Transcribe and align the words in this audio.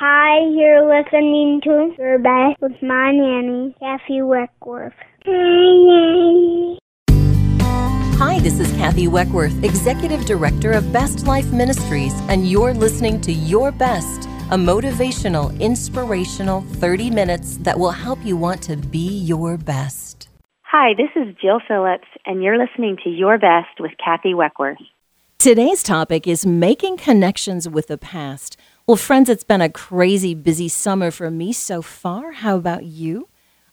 Hi, 0.00 0.38
you're 0.52 0.86
listening 0.86 1.60
to 1.64 1.92
Your 1.98 2.20
Best 2.20 2.60
with 2.60 2.80
my 2.80 3.10
nanny, 3.10 3.74
Kathy 3.80 4.22
Weckworth. 4.22 4.92
Hi, 5.26 5.32
nanny. 5.32 6.78
Hi, 8.16 8.38
this 8.38 8.60
is 8.60 8.70
Kathy 8.76 9.08
Weckworth, 9.08 9.64
Executive 9.64 10.24
Director 10.24 10.70
of 10.70 10.92
Best 10.92 11.26
Life 11.26 11.50
Ministries, 11.50 12.12
and 12.28 12.48
you're 12.48 12.74
listening 12.74 13.20
to 13.22 13.32
Your 13.32 13.72
Best, 13.72 14.28
a 14.52 14.56
motivational, 14.56 15.58
inspirational 15.58 16.60
30 16.74 17.10
minutes 17.10 17.56
that 17.62 17.76
will 17.76 17.90
help 17.90 18.24
you 18.24 18.36
want 18.36 18.62
to 18.62 18.76
be 18.76 19.18
your 19.18 19.56
best. 19.56 20.28
Hi, 20.62 20.94
this 20.96 21.10
is 21.16 21.34
Jill 21.42 21.58
Phillips, 21.66 22.06
and 22.24 22.40
you're 22.40 22.56
listening 22.56 22.98
to 23.02 23.10
Your 23.10 23.36
Best 23.36 23.80
with 23.80 23.90
Kathy 23.98 24.32
Weckworth. 24.32 24.78
Today's 25.40 25.82
topic 25.82 26.28
is 26.28 26.44
making 26.44 26.98
connections 26.98 27.68
with 27.68 27.86
the 27.88 27.96
past. 27.96 28.56
Well, 28.88 28.96
friends, 28.96 29.28
it's 29.28 29.44
been 29.44 29.60
a 29.60 29.68
crazy 29.68 30.32
busy 30.34 30.66
summer 30.66 31.10
for 31.10 31.30
me 31.30 31.52
so 31.52 31.82
far. 31.82 32.32
How 32.32 32.56
about 32.56 32.86
you? 32.86 33.28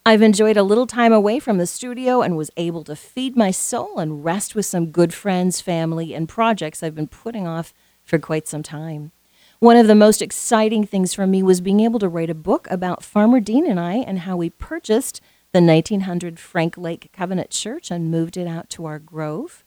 I've 0.05 0.21
enjoyed 0.21 0.57
a 0.57 0.61
little 0.61 0.87
time 0.87 1.13
away 1.13 1.39
from 1.39 1.57
the 1.57 1.65
studio 1.65 2.21
and 2.21 2.35
was 2.35 2.51
able 2.57 2.83
to 2.83 2.97
feed 2.97 3.37
my 3.37 3.49
soul 3.49 3.97
and 3.97 4.25
rest 4.25 4.55
with 4.55 4.65
some 4.65 4.91
good 4.91 5.13
friends, 5.13 5.61
family, 5.61 6.13
and 6.13 6.27
projects 6.27 6.83
I've 6.83 6.95
been 6.95 7.07
putting 7.07 7.47
off 7.47 7.73
for 8.03 8.19
quite 8.19 8.45
some 8.45 8.61
time. 8.61 9.13
One 9.59 9.77
of 9.77 9.87
the 9.87 9.95
most 9.95 10.21
exciting 10.21 10.85
things 10.85 11.13
for 11.13 11.25
me 11.25 11.41
was 11.41 11.61
being 11.61 11.79
able 11.79 11.99
to 11.99 12.09
write 12.09 12.29
a 12.29 12.35
book 12.35 12.67
about 12.69 13.01
Farmer 13.01 13.39
Dean 13.39 13.65
and 13.65 13.79
I 13.79 13.99
and 13.99 14.19
how 14.19 14.35
we 14.35 14.49
purchased 14.49 15.21
the 15.53 15.61
1900 15.61 16.41
Frank 16.41 16.77
Lake 16.77 17.09
Covenant 17.13 17.51
Church 17.51 17.89
and 17.89 18.11
moved 18.11 18.35
it 18.35 18.47
out 18.47 18.69
to 18.71 18.83
our 18.83 18.99
grove. 18.99 19.63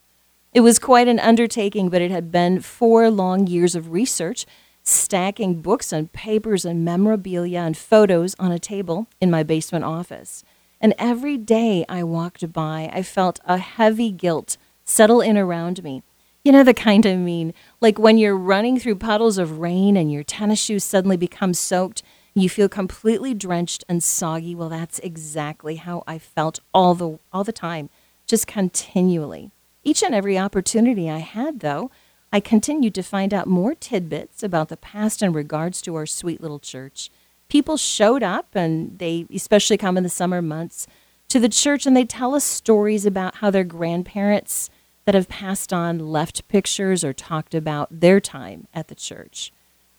It 0.53 0.59
was 0.59 0.77
quite 0.77 1.07
an 1.07 1.19
undertaking, 1.19 1.89
but 1.89 2.03
it 2.03 2.11
had 2.11 2.31
been 2.31 2.59
four 2.59 3.09
long 3.09 3.47
years 3.47 3.73
of 3.73 3.89
research 3.89 4.45
stacking 4.89 5.61
books 5.61 5.91
and 5.93 6.11
papers 6.11 6.65
and 6.65 6.83
memorabilia 6.83 7.59
and 7.59 7.77
photos 7.77 8.35
on 8.39 8.51
a 8.51 8.59
table 8.59 9.07
in 9.21 9.31
my 9.31 9.43
basement 9.43 9.85
office. 9.85 10.43
And 10.81 10.93
every 10.97 11.37
day 11.37 11.85
I 11.89 12.03
walked 12.03 12.51
by, 12.53 12.89
I 12.93 13.03
felt 13.03 13.39
a 13.45 13.57
heavy 13.57 14.11
guilt 14.11 14.57
settle 14.85 15.21
in 15.21 15.37
around 15.37 15.83
me. 15.83 16.03
You 16.43 16.51
know, 16.51 16.63
the 16.63 16.73
kind 16.73 17.05
I 17.05 17.15
mean, 17.15 17.53
like 17.81 17.99
when 17.99 18.17
you're 18.17 18.37
running 18.37 18.79
through 18.79 18.95
puddles 18.95 19.37
of 19.37 19.59
rain 19.59 19.97
and 19.97 20.11
your 20.11 20.23
tennis 20.23 20.59
shoes 20.59 20.83
suddenly 20.83 21.17
become 21.17 21.53
soaked, 21.53 22.01
you 22.33 22.49
feel 22.49 22.69
completely 22.69 23.33
drenched 23.33 23.83
and 23.89 24.01
soggy. 24.01 24.55
Well, 24.55 24.69
that's 24.69 24.99
exactly 24.99 25.75
how 25.75 26.03
I 26.07 26.17
felt 26.17 26.59
all 26.73 26.95
the 26.95 27.19
all 27.33 27.43
the 27.43 27.51
time, 27.51 27.89
just 28.25 28.47
continually. 28.47 29.51
Each 29.83 30.01
and 30.01 30.15
every 30.15 30.37
opportunity 30.37 31.09
I 31.09 31.19
had, 31.19 31.59
though, 31.59 31.91
I 32.31 32.39
continued 32.39 32.93
to 32.95 33.03
find 33.03 33.33
out 33.33 33.47
more 33.47 33.73
tidbits 33.73 34.43
about 34.43 34.69
the 34.69 34.77
past 34.77 35.23
in 35.23 35.33
regards 35.33 35.81
to 35.81 35.95
our 35.95 36.05
sweet 36.05 36.41
little 36.41 36.59
church. 36.59 37.09
People 37.47 37.77
showed 37.77 38.21
up, 38.21 38.49
and 38.53 38.99
they 38.99 39.25
especially 39.33 39.77
come 39.77 39.97
in 39.97 40.03
the 40.03 40.09
summer 40.09 40.41
months 40.41 40.85
to 41.29 41.39
the 41.39 41.49
church, 41.49 41.87
and 41.87 41.97
they 41.97 42.05
tell 42.05 42.35
us 42.35 42.43
stories 42.43 43.05
about 43.05 43.37
how 43.37 43.49
their 43.49 43.63
grandparents 43.63 44.69
that 45.05 45.15
have 45.15 45.27
passed 45.27 45.73
on 45.73 45.97
left 45.97 46.47
pictures 46.47 47.03
or 47.03 47.13
talked 47.13 47.55
about 47.55 47.87
their 47.99 48.19
time 48.19 48.67
at 48.75 48.89
the 48.89 48.95
church. 48.95 49.51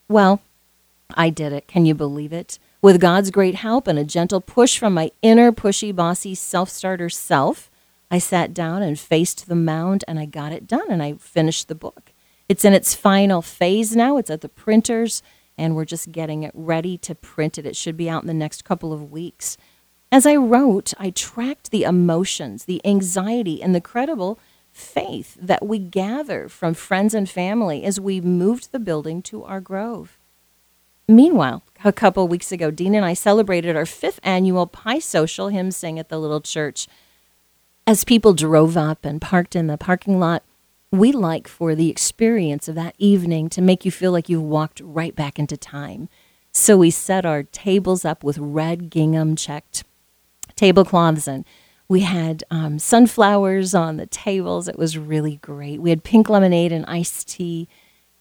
Well, 0.08 0.40
I 1.16 1.30
did 1.30 1.52
it. 1.52 1.66
Can 1.66 1.84
you 1.84 1.94
believe 1.94 2.32
it? 2.32 2.60
With 2.80 3.00
God's 3.00 3.32
great 3.32 3.56
help 3.56 3.88
and 3.88 3.98
a 3.98 4.04
gentle 4.04 4.40
push 4.40 4.78
from 4.78 4.94
my 4.94 5.10
inner 5.20 5.50
pushy, 5.50 5.94
bossy, 5.94 6.36
self 6.36 6.70
starter 6.70 7.10
self, 7.10 7.70
I 8.08 8.18
sat 8.18 8.54
down 8.54 8.82
and 8.82 8.98
faced 8.98 9.48
the 9.48 9.56
mound 9.56 10.04
and 10.06 10.18
I 10.18 10.26
got 10.26 10.52
it 10.52 10.68
done 10.68 10.86
and 10.88 11.02
I 11.02 11.14
finished 11.14 11.66
the 11.66 11.74
book. 11.74 12.09
It's 12.50 12.64
in 12.64 12.72
its 12.72 12.96
final 12.96 13.42
phase 13.42 13.94
now. 13.94 14.16
It's 14.16 14.28
at 14.28 14.40
the 14.40 14.48
printers, 14.48 15.22
and 15.56 15.76
we're 15.76 15.84
just 15.84 16.10
getting 16.10 16.42
it 16.42 16.50
ready 16.52 16.98
to 16.98 17.14
print 17.14 17.58
it. 17.58 17.64
It 17.64 17.76
should 17.76 17.96
be 17.96 18.10
out 18.10 18.24
in 18.24 18.26
the 18.26 18.34
next 18.34 18.64
couple 18.64 18.92
of 18.92 19.12
weeks. 19.12 19.56
As 20.10 20.26
I 20.26 20.34
wrote, 20.34 20.92
I 20.98 21.10
tracked 21.10 21.70
the 21.70 21.84
emotions, 21.84 22.64
the 22.64 22.84
anxiety, 22.84 23.62
and 23.62 23.72
the 23.72 23.80
credible 23.80 24.36
faith 24.72 25.36
that 25.41 25.64
we 25.64 25.78
gather 25.78 26.48
from 26.48 26.75
friends 26.75 27.14
and 27.14 27.30
family 27.30 27.84
as 27.84 28.00
we 28.00 28.20
moved 28.20 28.72
the 28.72 28.80
building 28.80 29.22
to 29.22 29.44
our 29.44 29.60
grove. 29.60 30.19
Meanwhile, 31.06 31.62
a 31.84 31.92
couple 31.92 32.26
weeks 32.26 32.50
ago, 32.50 32.72
Dean 32.72 32.96
and 32.96 33.04
I 33.04 33.14
celebrated 33.14 33.76
our 33.76 33.86
fifth 33.86 34.19
annual 34.25 34.66
Pie 34.66 34.98
Social 34.98 35.50
hymn 35.50 35.70
sing 35.70 36.00
at 36.00 36.08
the 36.08 36.19
little 36.19 36.41
church. 36.41 36.88
As 37.86 38.02
people 38.02 38.34
drove 38.34 38.76
up 38.76 39.04
and 39.04 39.22
parked 39.22 39.54
in 39.54 39.69
the 39.69 39.78
parking 39.78 40.19
lot, 40.19 40.42
we 40.92 41.12
like 41.12 41.46
for 41.46 41.74
the 41.74 41.88
experience 41.88 42.68
of 42.68 42.74
that 42.74 42.94
evening 42.98 43.48
to 43.50 43.62
make 43.62 43.84
you 43.84 43.90
feel 43.90 44.12
like 44.12 44.28
you've 44.28 44.42
walked 44.42 44.80
right 44.80 45.14
back 45.14 45.38
into 45.38 45.56
time. 45.56 46.08
So 46.52 46.76
we 46.76 46.90
set 46.90 47.24
our 47.24 47.44
tables 47.44 48.04
up 48.04 48.24
with 48.24 48.38
red 48.38 48.90
gingham 48.90 49.36
checked 49.36 49.84
tablecloths 50.56 51.28
and 51.28 51.44
we 51.88 52.00
had 52.00 52.44
um, 52.50 52.78
sunflowers 52.78 53.74
on 53.74 53.96
the 53.96 54.06
tables. 54.06 54.68
It 54.68 54.78
was 54.78 54.98
really 54.98 55.36
great. 55.36 55.80
We 55.80 55.90
had 55.90 56.04
pink 56.04 56.28
lemonade 56.28 56.72
and 56.72 56.84
iced 56.86 57.28
tea. 57.28 57.68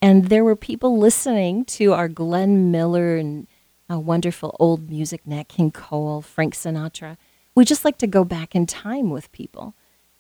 And 0.02 0.26
there 0.26 0.44
were 0.44 0.56
people 0.56 0.98
listening 0.98 1.66
to 1.66 1.94
our 1.94 2.08
Glenn 2.08 2.72
Miller 2.72 3.18
and 3.18 3.48
uh, 3.92 4.00
wonderful 4.00 4.56
old 4.60 4.90
music, 4.90 5.26
Nat 5.26 5.50
King 5.50 5.72
Cole, 5.72 6.22
Frank 6.22 6.56
Sinatra. 6.56 7.18
We 7.54 7.66
just 7.66 7.86
like 7.86 7.98
to 8.00 8.08
go 8.08 8.24
back 8.24 8.56
in 8.56 8.66
time 8.66 9.10
with 9.10 9.32
people. 9.32 9.76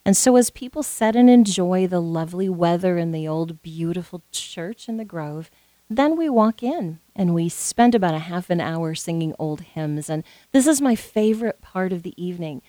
And 0.09 0.17
so, 0.17 0.37
as 0.37 0.49
people 0.49 0.81
sit 0.81 1.15
and 1.15 1.29
enjoy 1.29 1.85
the 1.85 2.01
lovely 2.01 2.49
weather 2.49 2.97
in 2.97 3.11
the 3.11 3.27
old 3.27 3.61
beautiful 3.61 4.23
church 4.31 4.89
in 4.89 4.97
the 4.97 5.05
Grove, 5.05 5.51
then 5.87 6.17
we 6.17 6.27
walk 6.27 6.63
in 6.63 6.97
and 7.15 7.35
we 7.35 7.47
spend 7.47 7.93
about 7.93 8.15
a 8.15 8.17
half 8.17 8.49
an 8.49 8.59
hour 8.59 8.95
singing 8.95 9.35
old 9.37 9.61
hymns. 9.61 10.09
And 10.09 10.23
this 10.51 10.65
is 10.65 10.81
my 10.81 10.95
favorite 10.95 11.61
part 11.61 11.93
of 11.93 12.01
the 12.01 12.15
evening. 12.17 12.63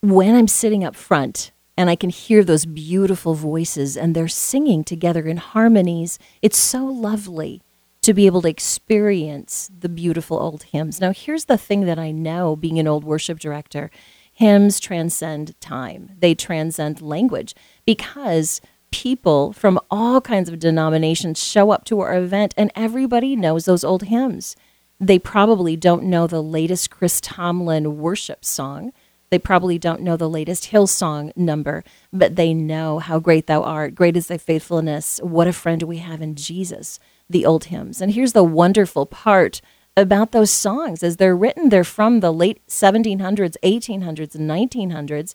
When 0.00 0.34
I'm 0.34 0.48
sitting 0.48 0.82
up 0.82 0.96
front 0.96 1.52
and 1.76 1.90
I 1.90 1.96
can 1.96 2.08
hear 2.08 2.42
those 2.42 2.64
beautiful 2.64 3.34
voices 3.34 3.94
and 3.94 4.14
they're 4.14 4.26
singing 4.26 4.82
together 4.82 5.26
in 5.26 5.36
harmonies, 5.36 6.18
it's 6.40 6.56
so 6.56 6.86
lovely 6.86 7.60
to 8.00 8.14
be 8.14 8.24
able 8.24 8.40
to 8.40 8.48
experience 8.48 9.70
the 9.78 9.90
beautiful 9.90 10.38
old 10.38 10.62
hymns. 10.62 10.98
Now, 10.98 11.12
here's 11.12 11.44
the 11.44 11.58
thing 11.58 11.82
that 11.82 11.98
I 11.98 12.10
know 12.10 12.56
being 12.56 12.78
an 12.78 12.88
old 12.88 13.04
worship 13.04 13.38
director 13.38 13.90
hymns 14.40 14.80
transcend 14.80 15.54
time, 15.60 16.12
they 16.18 16.34
transcend 16.34 17.02
language 17.02 17.54
because 17.84 18.62
people 18.90 19.52
from 19.52 19.78
all 19.90 20.18
kinds 20.22 20.48
of 20.48 20.58
denominations 20.58 21.44
show 21.44 21.70
up 21.70 21.84
to 21.84 22.00
our 22.00 22.16
event 22.16 22.54
and 22.56 22.72
everybody 22.74 23.36
knows 23.36 23.66
those 23.66 23.84
old 23.84 24.04
hymns. 24.04 24.56
They 24.98 25.18
probably 25.18 25.76
don't 25.76 26.04
know 26.04 26.26
the 26.26 26.42
latest 26.42 26.90
Chris 26.90 27.20
Tomlin 27.20 27.98
worship 27.98 28.42
song. 28.42 28.94
They 29.28 29.38
probably 29.38 29.78
don't 29.78 30.00
know 30.00 30.16
the 30.16 30.28
latest 30.28 30.70
Hillsong 30.72 31.36
number, 31.36 31.84
but 32.10 32.36
they 32.36 32.54
know 32.54 32.98
how 32.98 33.18
great 33.18 33.46
thou 33.46 33.62
art, 33.62 33.94
great 33.94 34.16
is 34.16 34.28
thy 34.28 34.38
faithfulness, 34.38 35.20
what 35.22 35.48
a 35.48 35.52
friend 35.52 35.82
we 35.82 35.98
have 35.98 36.22
in 36.22 36.34
Jesus, 36.34 36.98
the 37.28 37.44
old 37.44 37.64
hymns. 37.64 38.00
And 38.00 38.12
here's 38.12 38.32
the 38.32 38.42
wonderful 38.42 39.04
part 39.04 39.60
about 39.96 40.32
those 40.32 40.50
songs 40.50 41.02
as 41.02 41.16
they're 41.16 41.36
written. 41.36 41.68
They're 41.68 41.84
from 41.84 42.20
the 42.20 42.32
late 42.32 42.60
1700s, 42.68 43.56
1800s, 43.62 44.34
and 44.34 44.50
1900s. 44.50 45.34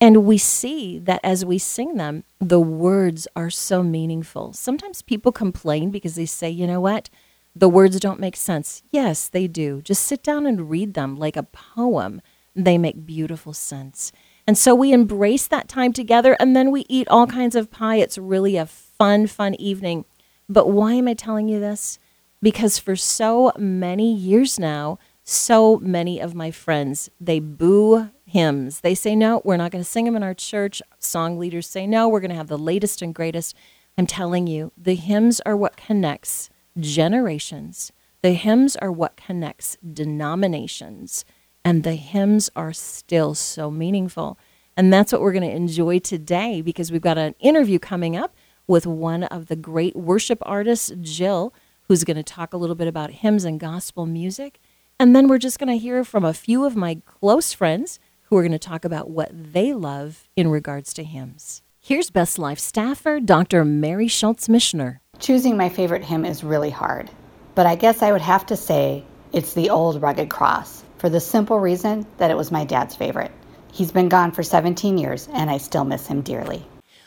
And 0.00 0.24
we 0.24 0.36
see 0.38 0.98
that 0.98 1.20
as 1.22 1.44
we 1.44 1.58
sing 1.58 1.94
them, 1.94 2.24
the 2.40 2.60
words 2.60 3.28
are 3.36 3.50
so 3.50 3.82
meaningful. 3.82 4.52
Sometimes 4.52 5.00
people 5.00 5.30
complain 5.30 5.90
because 5.90 6.16
they 6.16 6.26
say, 6.26 6.50
you 6.50 6.66
know 6.66 6.80
what? 6.80 7.08
The 7.54 7.68
words 7.68 8.00
don't 8.00 8.18
make 8.18 8.36
sense. 8.36 8.82
Yes, 8.90 9.28
they 9.28 9.46
do. 9.46 9.80
Just 9.82 10.04
sit 10.04 10.22
down 10.22 10.46
and 10.46 10.68
read 10.70 10.94
them 10.94 11.16
like 11.16 11.36
a 11.36 11.44
poem. 11.44 12.20
They 12.56 12.78
make 12.78 13.06
beautiful 13.06 13.52
sense. 13.52 14.10
And 14.46 14.58
so 14.58 14.74
we 14.74 14.92
embrace 14.92 15.46
that 15.46 15.68
time 15.68 15.92
together 15.92 16.36
and 16.40 16.56
then 16.56 16.70
we 16.72 16.84
eat 16.88 17.06
all 17.08 17.26
kinds 17.26 17.54
of 17.54 17.70
pie. 17.70 17.96
It's 17.96 18.18
really 18.18 18.56
a 18.56 18.66
fun, 18.66 19.26
fun 19.28 19.54
evening. 19.54 20.04
But 20.48 20.68
why 20.68 20.94
am 20.94 21.06
I 21.06 21.14
telling 21.14 21.48
you 21.48 21.60
this? 21.60 21.98
Because 22.42 22.78
for 22.78 22.96
so 22.96 23.52
many 23.56 24.12
years 24.12 24.58
now, 24.58 24.98
so 25.24 25.78
many 25.78 26.20
of 26.20 26.34
my 26.34 26.50
friends, 26.50 27.08
they 27.20 27.38
boo 27.38 28.10
hymns. 28.24 28.80
They 28.80 28.94
say, 28.94 29.14
no, 29.14 29.40
we're 29.44 29.56
not 29.56 29.70
going 29.70 29.84
to 29.84 29.88
sing 29.88 30.04
them 30.04 30.16
in 30.16 30.22
our 30.22 30.34
church. 30.34 30.82
Song 30.98 31.38
leaders 31.38 31.68
say, 31.68 31.86
no, 31.86 32.08
we're 32.08 32.20
going 32.20 32.30
to 32.30 32.36
have 32.36 32.48
the 32.48 32.58
latest 32.58 33.00
and 33.02 33.14
greatest. 33.14 33.54
I'm 33.96 34.06
telling 34.06 34.46
you, 34.46 34.72
the 34.76 34.96
hymns 34.96 35.40
are 35.46 35.56
what 35.56 35.76
connects 35.76 36.50
generations. 36.78 37.92
The 38.22 38.32
hymns 38.32 38.74
are 38.76 38.90
what 38.90 39.16
connects 39.16 39.76
denominations. 39.92 41.24
And 41.64 41.84
the 41.84 41.94
hymns 41.94 42.50
are 42.56 42.72
still 42.72 43.34
so 43.34 43.70
meaningful. 43.70 44.38
And 44.76 44.92
that's 44.92 45.12
what 45.12 45.20
we're 45.20 45.32
going 45.32 45.48
to 45.48 45.56
enjoy 45.56 46.00
today 46.00 46.62
because 46.62 46.90
we've 46.90 47.00
got 47.00 47.18
an 47.18 47.36
interview 47.38 47.78
coming 47.78 48.16
up 48.16 48.34
with 48.66 48.86
one 48.86 49.24
of 49.24 49.46
the 49.46 49.56
great 49.56 49.94
worship 49.94 50.38
artists, 50.42 50.90
Jill 51.00 51.52
who's 51.92 52.04
going 52.04 52.16
to 52.16 52.22
talk 52.22 52.54
a 52.54 52.56
little 52.56 52.74
bit 52.74 52.88
about 52.88 53.10
hymns 53.10 53.44
and 53.44 53.60
gospel 53.60 54.06
music. 54.06 54.58
And 54.98 55.14
then 55.14 55.28
we're 55.28 55.36
just 55.36 55.58
going 55.58 55.68
to 55.68 55.76
hear 55.76 56.04
from 56.04 56.24
a 56.24 56.32
few 56.32 56.64
of 56.64 56.74
my 56.74 57.02
close 57.04 57.52
friends 57.52 57.98
who 58.22 58.36
are 58.38 58.40
going 58.40 58.52
to 58.52 58.58
talk 58.58 58.86
about 58.86 59.10
what 59.10 59.28
they 59.34 59.74
love 59.74 60.26
in 60.34 60.48
regards 60.48 60.94
to 60.94 61.04
hymns. 61.04 61.60
Here's 61.80 62.08
Best 62.08 62.38
Life 62.38 62.58
staffer, 62.58 63.20
Dr. 63.20 63.62
Mary 63.66 64.08
Schultz 64.08 64.48
Mishner. 64.48 65.00
Choosing 65.18 65.54
my 65.58 65.68
favorite 65.68 66.02
hymn 66.02 66.24
is 66.24 66.42
really 66.42 66.70
hard. 66.70 67.10
but 67.54 67.66
I 67.66 67.74
guess 67.74 68.00
I 68.00 68.10
would 68.10 68.22
have 68.22 68.46
to 68.46 68.56
say 68.56 69.04
it's 69.34 69.52
the 69.52 69.68
old 69.68 70.00
rugged 70.00 70.30
cross 70.30 70.84
for 70.96 71.10
the 71.10 71.20
simple 71.20 71.58
reason 71.60 72.06
that 72.16 72.30
it 72.30 72.38
was 72.38 72.50
my 72.50 72.64
dad's 72.64 72.96
favorite. 72.96 73.32
He's 73.70 73.92
been 73.92 74.08
gone 74.08 74.32
for 74.32 74.42
17 74.42 74.96
years, 74.96 75.28
and 75.34 75.50
I 75.50 75.58
still 75.58 75.84
miss 75.84 76.06
him 76.06 76.22
dearly. 76.22 76.64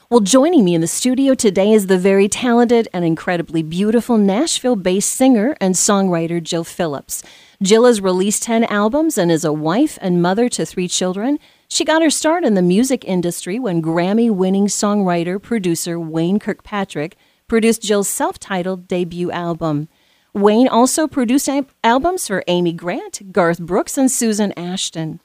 Well, 0.08 0.20
joining 0.20 0.64
me 0.64 0.76
in 0.76 0.82
the 0.82 0.88
studio 0.88 1.34
today 1.34 1.72
is 1.72 1.88
the 1.88 1.98
very 1.98 2.30
talented 2.30 2.88
and 2.94 3.04
incredibly 3.04 3.64
beautiful 3.64 4.20
Nashville 4.20 4.76
based 4.76 5.10
singer 5.10 5.58
and 5.60 5.74
songwriter 5.74 6.42
Jill 6.44 6.64
Phillips. 6.64 7.24
Jill 7.60 7.86
has 7.86 8.02
released 8.02 8.44
10 8.44 8.66
albums 8.66 9.18
and 9.18 9.32
is 9.32 9.44
a 9.44 9.52
wife 9.52 9.98
and 10.02 10.22
mother 10.22 10.48
to 10.50 10.64
three 10.64 10.88
children. 10.88 11.40
She 11.70 11.84
got 11.84 12.04
her 12.04 12.12
start 12.12 12.44
in 12.44 12.54
the 12.54 12.62
music 12.62 13.04
industry 13.04 13.58
when 13.58 13.82
Grammy 13.82 14.30
winning 14.30 14.68
songwriter 14.68 15.42
producer 15.42 16.00
Wayne 16.00 16.38
Kirkpatrick 16.38 17.18
produced 17.48 17.82
Jill's 17.82 18.08
self 18.08 18.38
titled 18.38 18.88
debut 18.88 19.32
album. 19.32 19.88
Wayne 20.36 20.68
also 20.68 21.08
produced 21.08 21.50
albums 21.84 22.28
for 22.28 22.44
Amy 22.46 22.74
Grant, 22.74 23.32
Garth 23.32 23.60
Brooks, 23.60 23.98
and 23.98 24.12
Susan 24.12 24.52
Ashton. 24.56 25.20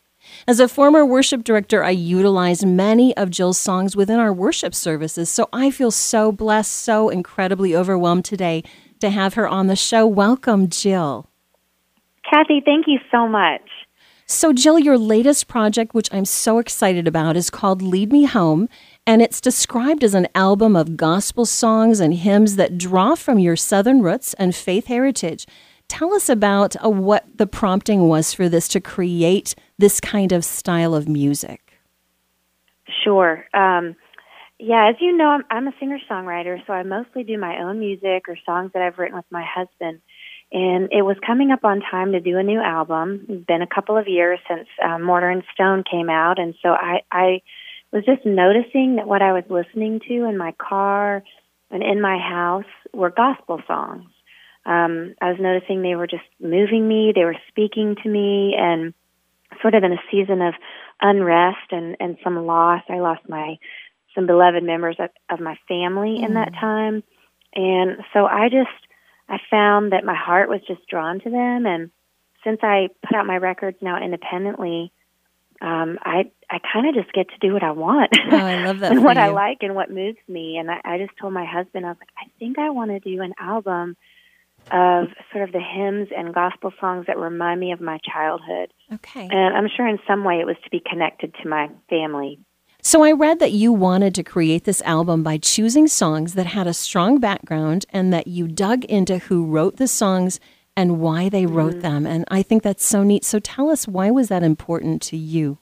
As 0.46 0.58
a 0.58 0.68
former 0.68 1.04
worship 1.04 1.44
director, 1.44 1.84
I 1.84 1.90
utilize 1.90 2.64
many 2.64 3.16
of 3.16 3.30
Jill's 3.30 3.58
songs 3.58 3.94
within 3.94 4.18
our 4.18 4.32
worship 4.32 4.74
services, 4.74 5.28
so 5.28 5.48
I 5.52 5.70
feel 5.70 5.90
so 5.90 6.32
blessed, 6.32 6.72
so 6.72 7.10
incredibly 7.10 7.76
overwhelmed 7.76 8.24
today 8.24 8.64
to 9.00 9.10
have 9.10 9.34
her 9.34 9.46
on 9.46 9.66
the 9.66 9.76
show. 9.76 10.06
Welcome, 10.06 10.68
Jill. 10.68 11.28
Kathy, 12.28 12.62
thank 12.64 12.86
you 12.86 12.98
so 13.10 13.26
much. 13.26 13.62
So, 14.26 14.52
Jill, 14.52 14.78
your 14.78 14.96
latest 14.96 15.48
project, 15.48 15.92
which 15.92 16.08
I'm 16.12 16.24
so 16.24 16.58
excited 16.58 17.08
about, 17.08 17.36
is 17.36 17.50
called 17.50 17.82
Lead 17.82 18.12
Me 18.12 18.24
Home, 18.24 18.68
and 19.04 19.20
it's 19.20 19.40
described 19.40 20.04
as 20.04 20.14
an 20.14 20.28
album 20.36 20.76
of 20.76 20.96
gospel 20.96 21.44
songs 21.44 21.98
and 21.98 22.14
hymns 22.14 22.56
that 22.56 22.78
draw 22.78 23.16
from 23.16 23.40
your 23.40 23.56
Southern 23.56 24.02
roots 24.02 24.34
and 24.34 24.54
faith 24.54 24.86
heritage. 24.86 25.46
Tell 25.88 26.14
us 26.14 26.28
about 26.28 26.76
uh, 26.82 26.88
what 26.88 27.26
the 27.36 27.48
prompting 27.48 28.06
was 28.06 28.32
for 28.32 28.48
this 28.48 28.68
to 28.68 28.80
create 28.80 29.56
this 29.80 30.00
kind 30.00 30.32
of 30.32 30.44
style 30.44 30.94
of 30.94 31.08
music. 31.08 31.78
Sure. 33.02 33.46
Um, 33.54 33.96
yeah, 34.58 34.90
as 34.90 34.96
you 35.00 35.16
know, 35.16 35.28
I'm, 35.28 35.44
I'm 35.50 35.68
a 35.68 35.72
singer 35.80 35.98
songwriter, 36.08 36.58
so 36.66 36.72
I 36.72 36.82
mostly 36.82 37.24
do 37.24 37.38
my 37.38 37.62
own 37.62 37.80
music 37.80 38.28
or 38.28 38.36
songs 38.44 38.72
that 38.74 38.82
I've 38.82 38.98
written 38.98 39.16
with 39.16 39.24
my 39.30 39.44
husband. 39.44 40.00
And 40.52 40.88
it 40.92 41.02
was 41.02 41.16
coming 41.24 41.50
up 41.50 41.64
on 41.64 41.80
time 41.80 42.12
to 42.12 42.20
do 42.20 42.36
a 42.36 42.42
new 42.42 42.60
album. 42.60 43.24
It's 43.28 43.46
been 43.46 43.62
a 43.62 43.66
couple 43.66 43.96
of 43.96 44.06
years 44.06 44.38
since 44.48 44.68
um, 44.84 45.02
Mortar 45.02 45.30
and 45.30 45.44
Stone 45.54 45.84
came 45.90 46.10
out, 46.10 46.38
and 46.38 46.54
so 46.62 46.70
I, 46.70 47.00
I 47.10 47.40
was 47.92 48.04
just 48.04 48.26
noticing 48.26 48.96
that 48.96 49.06
what 49.06 49.22
I 49.22 49.32
was 49.32 49.44
listening 49.48 50.00
to 50.08 50.24
in 50.28 50.36
my 50.36 50.52
car 50.58 51.22
and 51.70 51.82
in 51.82 52.00
my 52.00 52.18
house 52.18 52.70
were 52.92 53.10
gospel 53.10 53.62
songs 53.66 54.10
um, 54.66 55.14
I 55.20 55.30
was 55.30 55.40
noticing 55.40 55.82
they 55.82 55.94
were 55.94 56.06
just 56.06 56.24
moving 56.38 56.86
me, 56.86 57.12
they 57.14 57.24
were 57.24 57.36
speaking 57.48 57.96
to 58.02 58.08
me, 58.08 58.54
and 58.58 58.92
sort 59.62 59.74
of 59.74 59.84
in 59.84 59.92
a 59.92 60.02
season 60.10 60.42
of 60.42 60.54
unrest 61.00 61.70
and, 61.70 61.96
and 62.00 62.16
some 62.22 62.36
loss. 62.46 62.82
I 62.88 62.98
lost 63.00 63.22
my 63.28 63.56
some 64.14 64.26
beloved 64.26 64.62
members 64.62 64.96
of, 64.98 65.10
of 65.30 65.40
my 65.40 65.56
family 65.68 66.18
mm. 66.20 66.26
in 66.26 66.34
that 66.34 66.52
mm. 66.52 66.60
time, 66.60 67.02
and 67.54 67.98
so 68.12 68.26
I 68.26 68.48
just 68.48 68.68
I 69.28 69.38
found 69.50 69.92
that 69.92 70.04
my 70.04 70.16
heart 70.16 70.48
was 70.48 70.60
just 70.66 70.86
drawn 70.88 71.20
to 71.20 71.30
them, 71.30 71.66
and 71.66 71.90
since 72.44 72.60
I 72.62 72.88
put 73.06 73.16
out 73.16 73.26
my 73.26 73.36
records 73.36 73.76
now 73.80 74.02
independently, 74.02 74.92
um, 75.60 75.98
I 76.02 76.30
I 76.50 76.58
kind 76.72 76.88
of 76.88 76.94
just 76.94 77.12
get 77.12 77.28
to 77.28 77.38
do 77.40 77.52
what 77.52 77.62
I 77.62 77.72
want. 77.72 78.10
Oh, 78.30 78.36
I 78.36 78.64
love 78.64 78.78
that. 78.80 78.92
and 78.92 79.04
what 79.04 79.16
you. 79.16 79.22
I 79.22 79.28
like 79.28 79.58
and 79.60 79.74
what 79.74 79.90
moves 79.90 80.18
me. 80.26 80.56
And 80.56 80.70
I, 80.70 80.80
I 80.84 80.98
just 80.98 81.12
told 81.20 81.32
my 81.32 81.44
husband, 81.44 81.84
I 81.84 81.90
was 81.90 81.98
like, 82.00 82.10
I 82.18 82.30
think 82.38 82.58
I 82.58 82.70
want 82.70 82.90
to 82.90 82.98
do 82.98 83.22
an 83.22 83.34
album 83.38 83.96
of 84.70 85.08
sort 85.32 85.44
of 85.44 85.52
the 85.52 85.60
hymns 85.60 86.08
and 86.16 86.34
gospel 86.34 86.72
songs 86.80 87.06
that 87.06 87.18
remind 87.18 87.60
me 87.60 87.72
of 87.72 87.80
my 87.80 87.98
childhood. 87.98 88.72
Okay. 88.92 89.28
And 89.30 89.56
I'm 89.56 89.68
sure 89.74 89.86
in 89.86 89.98
some 90.06 90.24
way 90.24 90.40
it 90.40 90.46
was 90.46 90.56
to 90.64 90.70
be 90.70 90.80
connected 90.88 91.34
to 91.42 91.48
my 91.48 91.68
family. 91.88 92.38
So 92.82 93.02
I 93.02 93.12
read 93.12 93.40
that 93.40 93.52
you 93.52 93.72
wanted 93.72 94.14
to 94.14 94.22
create 94.22 94.64
this 94.64 94.80
album 94.82 95.22
by 95.22 95.36
choosing 95.36 95.86
songs 95.86 96.34
that 96.34 96.46
had 96.46 96.66
a 96.66 96.72
strong 96.72 97.18
background 97.18 97.84
and 97.90 98.12
that 98.12 98.26
you 98.26 98.48
dug 98.48 98.84
into 98.86 99.18
who 99.18 99.44
wrote 99.44 99.76
the 99.76 99.88
songs 99.88 100.40
and 100.76 101.00
why 101.00 101.28
they 101.28 101.44
wrote 101.44 101.72
mm-hmm. 101.72 101.80
them. 101.80 102.06
And 102.06 102.24
I 102.30 102.42
think 102.42 102.62
that's 102.62 102.84
so 102.84 103.02
neat. 103.02 103.24
So 103.24 103.38
tell 103.38 103.68
us 103.68 103.86
why 103.86 104.10
was 104.10 104.28
that 104.28 104.42
important 104.42 105.02
to 105.02 105.16
you? 105.16 105.58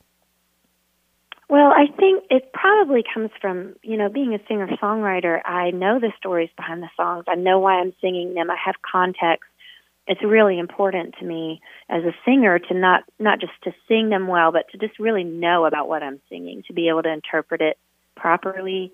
Well, 1.48 1.72
I 1.72 1.86
think 1.98 2.24
it 2.30 2.52
probably 2.52 3.02
comes 3.14 3.30
from, 3.40 3.74
you 3.82 3.96
know, 3.96 4.10
being 4.10 4.34
a 4.34 4.38
singer 4.48 4.68
songwriter. 4.82 5.40
I 5.46 5.70
know 5.70 5.98
the 5.98 6.12
stories 6.18 6.50
behind 6.56 6.82
the 6.82 6.90
songs. 6.96 7.24
I 7.26 7.36
know 7.36 7.58
why 7.58 7.74
I'm 7.80 7.94
singing 8.02 8.34
them. 8.34 8.50
I 8.50 8.56
have 8.62 8.74
context. 8.82 9.48
It's 10.06 10.22
really 10.22 10.58
important 10.58 11.14
to 11.20 11.24
me 11.24 11.60
as 11.88 12.02
a 12.04 12.14
singer 12.24 12.58
to 12.58 12.74
not 12.74 13.04
not 13.18 13.40
just 13.40 13.52
to 13.64 13.72
sing 13.88 14.10
them 14.10 14.26
well, 14.26 14.52
but 14.52 14.68
to 14.72 14.78
just 14.78 14.98
really 14.98 15.24
know 15.24 15.64
about 15.66 15.88
what 15.88 16.02
I'm 16.02 16.20
singing, 16.28 16.62
to 16.66 16.72
be 16.74 16.88
able 16.88 17.02
to 17.02 17.12
interpret 17.12 17.60
it 17.60 17.78
properly 18.16 18.92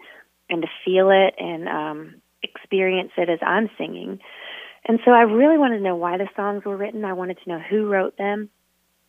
and 0.50 0.62
to 0.62 0.68
feel 0.84 1.10
it 1.10 1.34
and 1.38 1.68
um 1.68 2.14
experience 2.42 3.12
it 3.16 3.30
as 3.30 3.38
I'm 3.42 3.70
singing. 3.78 4.20
And 4.86 5.00
so 5.04 5.12
I 5.12 5.22
really 5.22 5.58
wanted 5.58 5.78
to 5.78 5.82
know 5.84 5.96
why 5.96 6.18
the 6.18 6.28
songs 6.36 6.64
were 6.64 6.76
written. 6.76 7.04
I 7.04 7.14
wanted 7.14 7.38
to 7.42 7.48
know 7.48 7.58
who 7.58 7.88
wrote 7.88 8.16
them. 8.18 8.50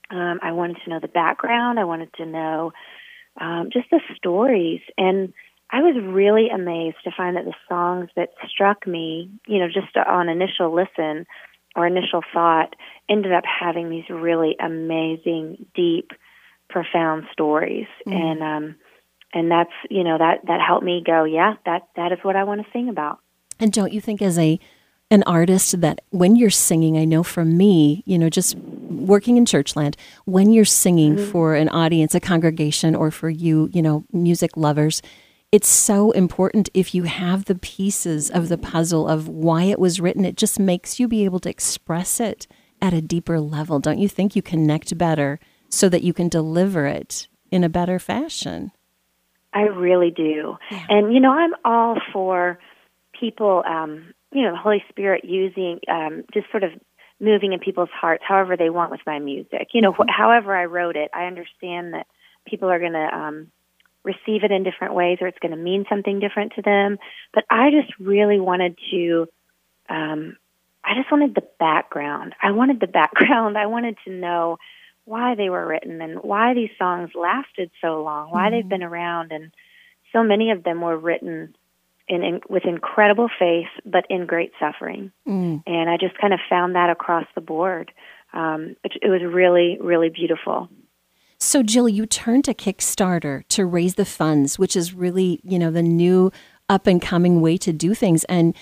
Um, 0.09 0.39
I 0.41 0.51
wanted 0.53 0.77
to 0.83 0.89
know 0.89 0.99
the 0.99 1.07
background. 1.07 1.79
I 1.79 1.83
wanted 1.83 2.13
to 2.13 2.25
know 2.25 2.71
um, 3.39 3.69
just 3.71 3.89
the 3.91 3.99
stories. 4.15 4.81
And 4.97 5.33
I 5.71 5.81
was 5.81 5.95
really 6.01 6.49
amazed 6.49 6.97
to 7.03 7.11
find 7.15 7.35
that 7.35 7.45
the 7.45 7.55
songs 7.67 8.09
that 8.15 8.29
struck 8.47 8.85
me, 8.87 9.29
you 9.47 9.59
know, 9.59 9.67
just 9.67 9.95
on 9.97 10.29
initial 10.29 10.73
listen 10.73 11.25
or 11.75 11.85
initial 11.87 12.21
thought, 12.33 12.75
ended 13.09 13.33
up 13.33 13.43
having 13.45 13.89
these 13.89 14.09
really 14.09 14.55
amazing, 14.59 15.65
deep, 15.75 16.11
profound 16.69 17.25
stories. 17.31 17.87
Mm. 18.07 18.13
And 18.13 18.43
um, 18.43 18.75
and 19.33 19.51
that's 19.51 19.73
you 19.89 20.03
know 20.03 20.17
that 20.17 20.45
that 20.47 20.61
helped 20.65 20.85
me 20.85 21.03
go, 21.05 21.25
yeah, 21.25 21.55
that 21.65 21.87
that 21.95 22.11
is 22.11 22.19
what 22.23 22.35
I 22.35 22.43
want 22.43 22.61
to 22.61 22.67
sing 22.71 22.89
about. 22.89 23.19
And 23.59 23.71
don't 23.71 23.93
you 23.93 24.01
think, 24.01 24.21
as 24.21 24.37
a 24.37 24.59
an 25.11 25.23
artist 25.23 25.79
that 25.81 26.01
when 26.09 26.35
you're 26.35 26.49
singing, 26.49 26.97
I 26.97 27.05
know 27.05 27.23
for 27.23 27.45
me, 27.45 28.03
you 28.05 28.17
know, 28.17 28.29
just 28.29 28.55
working 28.57 29.37
in 29.37 29.45
churchland, 29.45 29.95
when 30.25 30.51
you're 30.51 30.65
singing 30.65 31.15
mm-hmm. 31.15 31.31
for 31.31 31.55
an 31.55 31.69
audience, 31.69 32.15
a 32.15 32.19
congregation, 32.19 32.95
or 32.95 33.11
for 33.11 33.29
you, 33.29 33.69
you 33.71 33.81
know, 33.81 34.03
music 34.11 34.57
lovers, 34.57 35.01
it's 35.51 35.69
so 35.69 36.11
important 36.11 36.69
if 36.73 36.95
you 36.95 37.03
have 37.03 37.45
the 37.45 37.55
pieces 37.55 38.31
of 38.31 38.49
the 38.49 38.57
puzzle 38.57 39.07
of 39.07 39.27
why 39.27 39.63
it 39.63 39.79
was 39.79 40.01
written. 40.01 40.25
It 40.25 40.37
just 40.37 40.59
makes 40.59 40.99
you 40.99 41.07
be 41.07 41.23
able 41.23 41.39
to 41.41 41.49
express 41.49 42.19
it 42.19 42.47
at 42.81 42.93
a 42.93 43.01
deeper 43.01 43.39
level. 43.39 43.79
Don't 43.79 43.99
you 43.99 44.09
think 44.09 44.35
you 44.35 44.41
connect 44.41 44.97
better 44.97 45.39
so 45.69 45.87
that 45.89 46.03
you 46.03 46.13
can 46.13 46.29
deliver 46.29 46.87
it 46.87 47.27
in 47.51 47.63
a 47.63 47.69
better 47.69 47.99
fashion? 47.99 48.71
I 49.53 49.61
really 49.61 50.11
do. 50.11 50.57
Yeah. 50.69 50.85
And, 50.89 51.13
you 51.13 51.19
know, 51.21 51.31
I'm 51.31 51.53
all 51.63 52.01
for 52.11 52.59
people 53.17 53.63
um, 53.65 54.13
you 54.35 54.43
know 54.43 54.51
the 54.51 54.57
Holy 54.57 54.83
Spirit 54.89 55.23
using 55.23 55.79
um, 55.87 56.23
just 56.33 56.51
sort 56.51 56.63
of 56.63 56.71
moving 57.21 57.53
in 57.53 57.59
people's 57.59 57.89
hearts 57.89 58.23
however 58.27 58.57
they 58.57 58.69
want 58.69 58.91
with 58.91 58.99
my 59.07 59.17
music. 59.17 59.69
You 59.73 59.81
know, 59.81 59.93
wh- 59.93 60.09
however 60.09 60.53
I 60.53 60.65
wrote 60.65 60.97
it, 60.97 61.09
I 61.13 61.25
understand 61.25 61.93
that 61.93 62.05
people 62.45 62.69
are 62.69 62.79
going 62.79 62.93
to 62.93 63.09
um, 63.17 63.51
receive 64.03 64.43
it 64.43 64.51
in 64.51 64.63
different 64.63 64.93
ways, 64.93 65.19
or 65.21 65.27
it's 65.27 65.39
going 65.39 65.55
to 65.55 65.57
mean 65.57 65.85
something 65.87 66.19
different 66.19 66.51
to 66.57 66.61
them. 66.61 66.97
But 67.33 67.45
I 67.49 67.71
just 67.71 67.97
really 67.97 68.39
wanted 68.39 68.77
to. 68.91 69.27
Um, 69.89 70.35
I 70.83 70.95
just 70.95 71.11
wanted 71.11 71.33
the 71.33 71.47
background. 71.57 72.35
I 72.43 72.51
wanted 72.51 72.81
the 72.81 72.87
background. 73.01 73.57
I 73.57 73.67
wanted 73.67 73.97
to 74.05 74.11
know 74.11 74.57
why 75.05 75.35
they 75.35 75.49
were 75.49 75.65
written 75.65 76.01
and 76.01 76.19
why 76.19 76.53
these 76.53 76.71
songs 76.77 77.11
lasted 77.15 77.71
so 77.79 78.03
long, 78.03 78.31
why 78.31 78.43
mm-hmm. 78.43 78.55
they've 78.55 78.69
been 78.69 78.83
around, 78.83 79.31
and 79.31 79.51
so 80.11 80.23
many 80.23 80.51
of 80.51 80.63
them 80.63 80.81
were 80.81 80.97
written 80.97 81.55
in, 82.07 82.23
in, 82.23 82.41
with 82.49 82.65
incredible 82.65 83.29
faith, 83.39 83.67
but 83.85 84.05
in 84.09 84.25
great 84.25 84.51
suffering. 84.59 85.11
Mm. 85.27 85.63
And 85.65 85.89
I 85.89 85.97
just 85.97 86.17
kind 86.19 86.33
of 86.33 86.39
found 86.49 86.75
that 86.75 86.89
across 86.89 87.25
the 87.35 87.41
board. 87.41 87.91
Um, 88.33 88.75
it, 88.83 88.93
it 89.01 89.09
was 89.09 89.21
really, 89.23 89.77
really 89.79 90.09
beautiful. 90.09 90.69
So, 91.37 91.63
Jill, 91.63 91.89
you 91.89 92.05
turned 92.05 92.45
to 92.45 92.53
Kickstarter 92.53 93.43
to 93.49 93.65
raise 93.65 93.95
the 93.95 94.05
funds, 94.05 94.57
which 94.57 94.75
is 94.75 94.93
really, 94.93 95.39
you 95.43 95.59
know, 95.59 95.71
the 95.71 95.83
new 95.83 96.31
up 96.69 96.87
and 96.87 97.01
coming 97.01 97.41
way 97.41 97.57
to 97.57 97.73
do 97.73 97.93
things. 97.93 98.23
And 98.25 98.55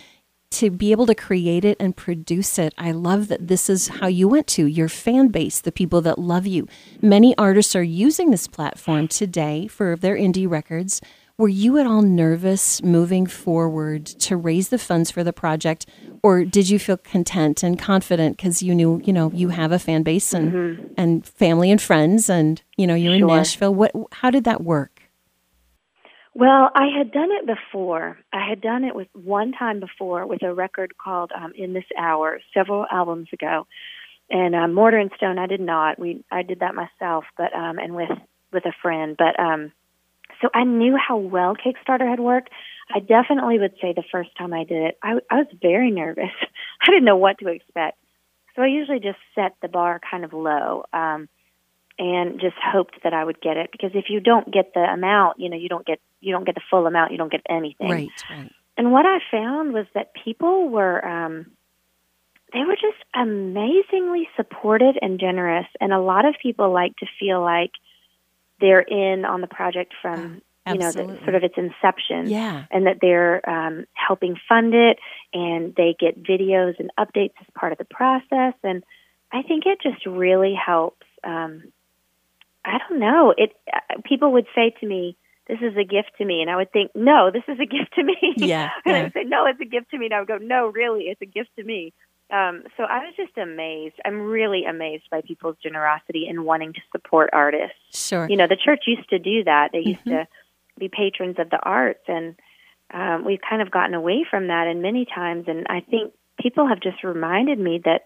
to 0.51 0.69
be 0.69 0.91
able 0.91 1.07
to 1.07 1.15
create 1.15 1.65
it 1.65 1.77
and 1.79 1.95
produce 1.95 2.59
it, 2.59 2.73
I 2.77 2.91
love 2.91 3.27
that 3.27 3.47
this 3.47 3.69
is 3.69 3.87
how 3.87 4.07
you 4.07 4.27
went 4.27 4.47
to 4.47 4.65
your 4.67 4.87
fan 4.87 5.29
base, 5.29 5.59
the 5.61 5.71
people 5.71 6.01
that 6.01 6.19
love 6.19 6.45
you. 6.45 6.67
Many 7.01 7.35
artists 7.37 7.75
are 7.75 7.83
using 7.83 8.29
this 8.29 8.47
platform 8.47 9.07
today 9.07 9.67
for 9.67 9.95
their 9.95 10.15
indie 10.15 10.49
records 10.49 11.01
were 11.37 11.49
you 11.49 11.77
at 11.79 11.87
all 11.87 12.01
nervous 12.01 12.81
moving 12.83 13.25
forward 13.25 14.05
to 14.05 14.37
raise 14.37 14.69
the 14.69 14.77
funds 14.77 15.09
for 15.09 15.23
the 15.23 15.33
project, 15.33 15.85
or 16.21 16.45
did 16.45 16.69
you 16.69 16.77
feel 16.77 16.97
content 16.97 17.63
and 17.63 17.79
confident 17.79 18.37
because 18.37 18.61
you 18.61 18.75
knew, 18.75 19.01
you 19.03 19.11
know, 19.11 19.31
you 19.33 19.49
have 19.49 19.71
a 19.71 19.79
fan 19.79 20.03
base 20.03 20.33
and 20.33 20.51
mm-hmm. 20.51 20.93
and 20.95 21.25
family 21.25 21.71
and 21.71 21.81
friends, 21.81 22.29
and 22.29 22.61
you 22.77 22.85
know, 22.85 22.95
you're 22.95 23.17
sure. 23.17 23.27
in 23.29 23.35
Nashville. 23.35 23.73
What? 23.73 23.91
How 24.11 24.29
did 24.29 24.43
that 24.43 24.61
work? 24.61 25.01
Well, 26.35 26.71
I 26.73 26.87
had 26.97 27.11
done 27.11 27.29
it 27.31 27.45
before. 27.45 28.17
I 28.31 28.47
had 28.47 28.59
done 28.59 28.83
it 28.83 28.95
with 28.95 29.07
one 29.13 29.51
time 29.51 29.79
before 29.79 30.25
with 30.25 30.41
a 30.41 30.53
record 30.53 30.97
called 30.97 31.31
um, 31.35 31.53
"In 31.55 31.73
This 31.73 31.85
Hour" 31.97 32.41
several 32.53 32.85
albums 32.91 33.29
ago, 33.33 33.65
and 34.29 34.55
um, 34.55 34.73
Mortar 34.73 34.97
and 34.97 35.11
Stone. 35.17 35.39
I 35.39 35.47
did 35.47 35.61
not. 35.61 35.97
We 35.97 36.23
I 36.31 36.43
did 36.43 36.59
that 36.59 36.75
myself, 36.75 37.25
but 37.37 37.53
um, 37.55 37.79
and 37.79 37.95
with 37.95 38.09
with 38.51 38.65
a 38.65 38.73
friend. 38.81 39.15
But 39.17 39.39
um, 39.39 39.71
so 40.43 40.49
I 40.53 40.65
knew 40.65 40.97
how 40.97 41.17
well 41.17 41.55
Kickstarter 41.55 42.07
had 42.07 42.19
worked. 42.19 42.49
I 42.93 42.99
definitely 42.99 43.59
would 43.59 43.75
say 43.81 43.93
the 43.93 44.03
first 44.11 44.29
time 44.37 44.53
I 44.53 44.65
did 44.65 44.83
it, 44.83 44.97
I, 45.01 45.13
I 45.31 45.35
was 45.37 45.47
very 45.61 45.89
nervous. 45.89 46.31
I 46.81 46.85
didn't 46.87 47.05
know 47.05 47.15
what 47.15 47.39
to 47.39 47.47
expect. 47.47 47.97
So 48.55 48.61
I 48.61 48.67
usually 48.67 48.99
just 48.99 49.17
set 49.33 49.55
the 49.61 49.69
bar 49.69 50.01
kind 50.11 50.25
of 50.25 50.33
low 50.33 50.83
um, 50.91 51.29
and 51.97 52.41
just 52.41 52.55
hoped 52.61 52.99
that 53.05 53.13
I 53.13 53.23
would 53.23 53.41
get 53.41 53.55
it 53.55 53.71
because 53.71 53.91
if 53.95 54.05
you 54.09 54.19
don't 54.19 54.51
get 54.53 54.73
the 54.73 54.81
amount, 54.81 55.39
you 55.39 55.49
know, 55.49 55.55
you 55.55 55.69
don't 55.69 55.85
get 55.85 55.99
you 56.19 56.33
don't 56.33 56.45
get 56.45 56.55
the 56.55 56.61
full 56.69 56.85
amount, 56.85 57.13
you 57.13 57.17
don't 57.17 57.31
get 57.31 57.41
anything. 57.49 57.89
Right, 57.89 58.09
right. 58.29 58.51
And 58.77 58.91
what 58.91 59.05
I 59.05 59.19
found 59.31 59.71
was 59.71 59.85
that 59.93 60.11
people 60.23 60.67
were 60.67 61.03
um, 61.05 61.51
they 62.51 62.59
were 62.59 62.75
just 62.75 63.01
amazingly 63.15 64.27
supportive 64.35 64.95
and 65.01 65.19
generous, 65.19 65.67
and 65.79 65.93
a 65.93 65.99
lot 65.99 66.25
of 66.25 66.35
people 66.41 66.71
like 66.71 66.97
to 66.97 67.07
feel 67.17 67.41
like 67.41 67.71
they're 68.63 68.79
in 68.79 69.25
on 69.25 69.41
the 69.41 69.47
project 69.47 69.93
from 70.01 70.41
you 70.65 70.75
know, 70.75 70.93
the, 70.93 71.19
sort 71.23 71.35
of 71.35 71.43
its 71.43 71.55
inception. 71.57 72.29
Yeah. 72.29 72.63
And 72.71 72.87
that 72.87 72.99
they're 73.01 73.47
um, 73.47 73.83
helping 73.91 74.37
fund 74.47 74.73
it 74.73 74.97
and 75.33 75.75
they 75.75 75.95
get 75.99 76.23
videos 76.23 76.79
and 76.79 76.89
updates 76.97 77.33
as 77.41 77.47
part 77.53 77.73
of 77.73 77.77
the 77.77 77.85
process. 77.85 78.53
And 78.63 78.81
I 79.33 79.41
think 79.41 79.65
it 79.65 79.79
just 79.83 80.05
really 80.05 80.55
helps. 80.55 81.05
Um, 81.25 81.63
I 82.63 82.77
don't 82.77 82.99
know. 83.01 83.33
It 83.37 83.51
uh, 83.73 83.95
people 84.05 84.31
would 84.31 84.45
say 84.55 84.73
to 84.79 84.87
me, 84.87 85.17
"This 85.49 85.59
is 85.61 85.75
a 85.75 85.83
gift 85.83 86.11
to 86.19 86.25
me," 86.25 86.39
and 86.39 86.49
I 86.49 86.55
would 86.55 86.71
think, 86.71 86.91
"No, 86.95 87.29
this 87.29 87.43
is 87.49 87.59
a 87.59 87.65
gift 87.65 87.95
to 87.95 88.03
me." 88.03 88.15
Yeah. 88.37 88.69
and 88.85 88.93
yeah. 88.93 88.99
I 88.99 89.03
would 89.03 89.13
say, 89.13 89.23
"No, 89.25 89.45
it's 89.47 89.59
a 89.59 89.65
gift 89.65 89.91
to 89.91 89.97
me," 89.97 90.05
and 90.05 90.13
I 90.13 90.19
would 90.19 90.29
go, 90.29 90.37
"No, 90.37 90.67
really, 90.67 91.03
it's 91.03 91.21
a 91.21 91.25
gift 91.25 91.49
to 91.57 91.63
me." 91.65 91.91
Um, 92.31 92.63
so 92.77 92.83
I 92.83 92.99
was 92.99 93.13
just 93.17 93.37
amazed. 93.37 93.95
I'm 94.05 94.21
really 94.21 94.65
amazed 94.65 95.03
by 95.11 95.21
people's 95.21 95.57
generosity 95.61 96.25
in 96.27 96.43
wanting 96.45 96.73
to 96.73 96.81
support 96.91 97.29
artists. 97.33 97.75
Sure. 97.93 98.27
You 98.29 98.37
know, 98.37 98.47
the 98.47 98.55
church 98.57 98.85
used 98.87 99.09
to 99.09 99.19
do 99.19 99.43
that. 99.43 99.69
They 99.71 99.79
used 99.79 100.01
Mhm. 100.05 100.09
to 100.23 100.27
be 100.79 100.89
patrons 100.89 101.35
of 101.37 101.49
the 101.51 101.59
arts 101.61 102.03
and 102.07 102.35
um, 102.93 103.25
we've 103.25 103.39
kind 103.47 103.61
of 103.61 103.71
gotten 103.71 103.93
away 103.93 104.25
from 104.29 104.47
that 104.47 104.67
and 104.67 104.81
many 104.81 105.05
times 105.05 105.45
and 105.47 105.65
i 105.69 105.79
think 105.81 106.11
people 106.41 106.67
have 106.67 106.79
just 106.79 107.03
reminded 107.03 107.59
me 107.59 107.79
that 107.85 108.01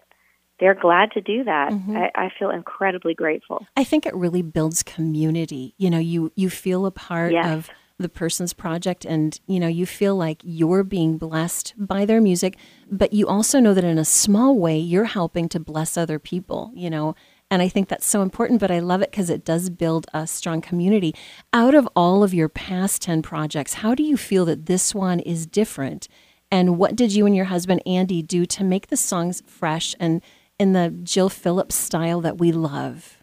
they're 0.60 0.74
glad 0.74 1.10
to 1.12 1.20
do 1.22 1.44
that 1.44 1.72
Mhm. 1.72 1.96
I, 2.14 2.26
I 2.26 2.30
feel 2.38 2.50
incredibly 2.50 3.14
grateful 3.14 3.66
I 3.74 3.84
think 3.84 4.04
it 4.04 4.14
really 4.14 4.42
builds 4.42 4.82
community. 4.82 5.74
You 5.78 5.88
know, 5.88 5.98
you 5.98 6.30
you 6.36 6.50
feel 6.50 6.84
a 6.84 6.90
part 6.90 7.32
Yes. 7.32 7.46
of 7.46 7.70
the 7.98 8.08
person's 8.08 8.52
project 8.52 9.04
and 9.04 9.40
you 9.46 9.58
know, 9.58 9.68
you 9.68 9.86
feel 9.86 10.16
like 10.16 10.40
you're 10.44 10.84
being 10.84 11.18
blessed 11.18 11.74
by 11.76 12.04
their 12.04 12.20
music, 12.20 12.56
but 12.90 13.12
you 13.12 13.26
also 13.26 13.60
know 13.60 13.74
that 13.74 13.84
in 13.84 13.98
a 13.98 14.04
small 14.04 14.56
way 14.58 14.78
you're 14.78 15.04
helping 15.04 15.48
to 15.48 15.60
bless 15.60 15.96
other 15.96 16.18
people, 16.18 16.70
you 16.74 16.88
know. 16.88 17.14
And 17.50 17.62
I 17.62 17.68
think 17.68 17.88
that's 17.88 18.06
so 18.06 18.20
important, 18.20 18.60
but 18.60 18.70
I 18.70 18.78
love 18.78 19.00
it 19.00 19.10
because 19.10 19.30
it 19.30 19.44
does 19.44 19.70
build 19.70 20.06
a 20.12 20.26
strong 20.26 20.60
community. 20.60 21.14
Out 21.52 21.74
of 21.74 21.88
all 21.96 22.22
of 22.22 22.34
your 22.34 22.48
past 22.48 23.00
10 23.02 23.22
projects, 23.22 23.74
how 23.74 23.94
do 23.94 24.02
you 24.02 24.16
feel 24.16 24.44
that 24.44 24.66
this 24.66 24.94
one 24.94 25.20
is 25.20 25.46
different? 25.46 26.08
And 26.50 26.78
what 26.78 26.94
did 26.94 27.14
you 27.14 27.26
and 27.26 27.34
your 27.34 27.46
husband 27.46 27.82
Andy 27.86 28.22
do 28.22 28.44
to 28.46 28.64
make 28.64 28.88
the 28.88 28.96
songs 28.96 29.42
fresh 29.46 29.94
and 29.98 30.20
in 30.58 30.72
the 30.72 30.90
Jill 31.02 31.30
Phillips 31.30 31.74
style 31.74 32.20
that 32.20 32.38
we 32.38 32.52
love? 32.52 33.18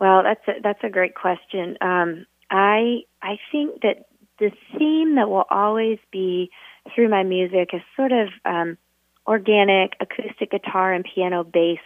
well 0.00 0.22
that's 0.22 0.46
a, 0.48 0.60
that's 0.62 0.82
a 0.82 0.88
great 0.88 1.14
question 1.14 1.76
um, 1.80 2.26
i 2.50 3.00
i 3.22 3.38
think 3.50 3.82
that 3.82 4.06
the 4.38 4.50
theme 4.76 5.16
that 5.16 5.28
will 5.28 5.46
always 5.50 5.98
be 6.12 6.50
through 6.94 7.08
my 7.08 7.22
music 7.22 7.70
is 7.72 7.80
sort 7.96 8.12
of 8.12 8.28
um, 8.44 8.76
organic 9.26 9.94
acoustic 10.00 10.50
guitar 10.50 10.92
and 10.92 11.06
piano 11.14 11.42
based 11.42 11.80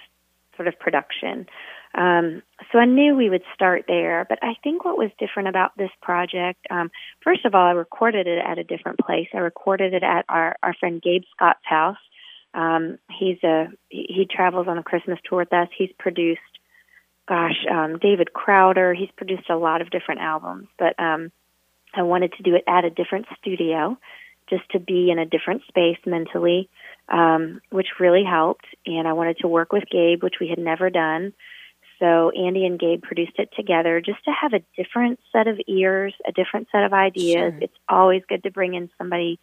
sort 0.56 0.68
of 0.68 0.78
production. 0.78 1.46
Um, 1.94 2.42
so 2.70 2.78
I 2.78 2.84
knew 2.84 3.16
we 3.16 3.30
would 3.30 3.42
start 3.54 3.84
there. 3.88 4.26
But 4.28 4.38
I 4.42 4.54
think 4.62 4.84
what 4.84 4.98
was 4.98 5.10
different 5.18 5.48
about 5.48 5.72
this 5.76 5.90
project, 6.02 6.66
um, 6.70 6.90
first 7.22 7.44
of 7.44 7.54
all, 7.54 7.66
I 7.66 7.72
recorded 7.72 8.26
it 8.26 8.38
at 8.44 8.58
a 8.58 8.64
different 8.64 8.98
place. 8.98 9.28
I 9.34 9.38
recorded 9.38 9.94
it 9.94 10.02
at 10.02 10.24
our, 10.28 10.56
our 10.62 10.74
friend 10.74 11.02
Gabe 11.02 11.22
Scott's 11.34 11.64
house. 11.64 11.96
Um, 12.52 12.98
he's 13.16 13.38
a 13.44 13.68
he 13.90 14.06
he 14.08 14.26
travels 14.28 14.66
on 14.66 14.76
a 14.76 14.82
Christmas 14.82 15.20
tour 15.24 15.38
with 15.38 15.52
us. 15.52 15.68
He's 15.76 15.90
produced, 16.00 16.49
gosh, 17.28 17.64
um, 17.70 17.98
David 17.98 18.32
Crowder. 18.32 18.94
He's 18.94 19.10
produced 19.16 19.48
a 19.50 19.56
lot 19.56 19.80
of 19.80 19.90
different 19.90 20.20
albums. 20.20 20.68
But 20.78 20.98
um, 20.98 21.30
I 21.94 22.02
wanted 22.02 22.32
to 22.34 22.42
do 22.42 22.54
it 22.54 22.64
at 22.66 22.84
a 22.84 22.90
different 22.90 23.26
studio, 23.38 23.98
just 24.48 24.68
to 24.70 24.78
be 24.78 25.10
in 25.10 25.18
a 25.18 25.26
different 25.26 25.62
space 25.68 25.98
mentally 26.06 26.68
um, 27.10 27.60
which 27.70 27.88
really 27.98 28.24
helped. 28.24 28.66
And 28.86 29.06
I 29.06 29.12
wanted 29.12 29.38
to 29.38 29.48
work 29.48 29.72
with 29.72 29.84
Gabe, 29.90 30.22
which 30.22 30.36
we 30.40 30.48
had 30.48 30.58
never 30.58 30.90
done. 30.90 31.32
So 31.98 32.30
Andy 32.30 32.64
and 32.64 32.78
Gabe 32.78 33.02
produced 33.02 33.38
it 33.38 33.50
together 33.54 34.00
just 34.00 34.24
to 34.24 34.30
have 34.30 34.54
a 34.54 34.62
different 34.80 35.20
set 35.32 35.48
of 35.48 35.60
ears, 35.66 36.14
a 36.26 36.32
different 36.32 36.68
set 36.72 36.84
of 36.84 36.92
ideas. 36.92 37.52
Sure. 37.52 37.58
It's 37.60 37.76
always 37.88 38.22
good 38.28 38.42
to 38.44 38.50
bring 38.50 38.74
in 38.74 38.88
somebody 38.96 39.38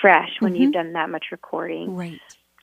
fresh 0.00 0.40
when 0.40 0.54
Mhm. 0.54 0.58
you've 0.58 0.72
done 0.72 0.92
that 0.92 1.08
much 1.08 1.26
recording. 1.32 1.96
Right. 1.96 2.20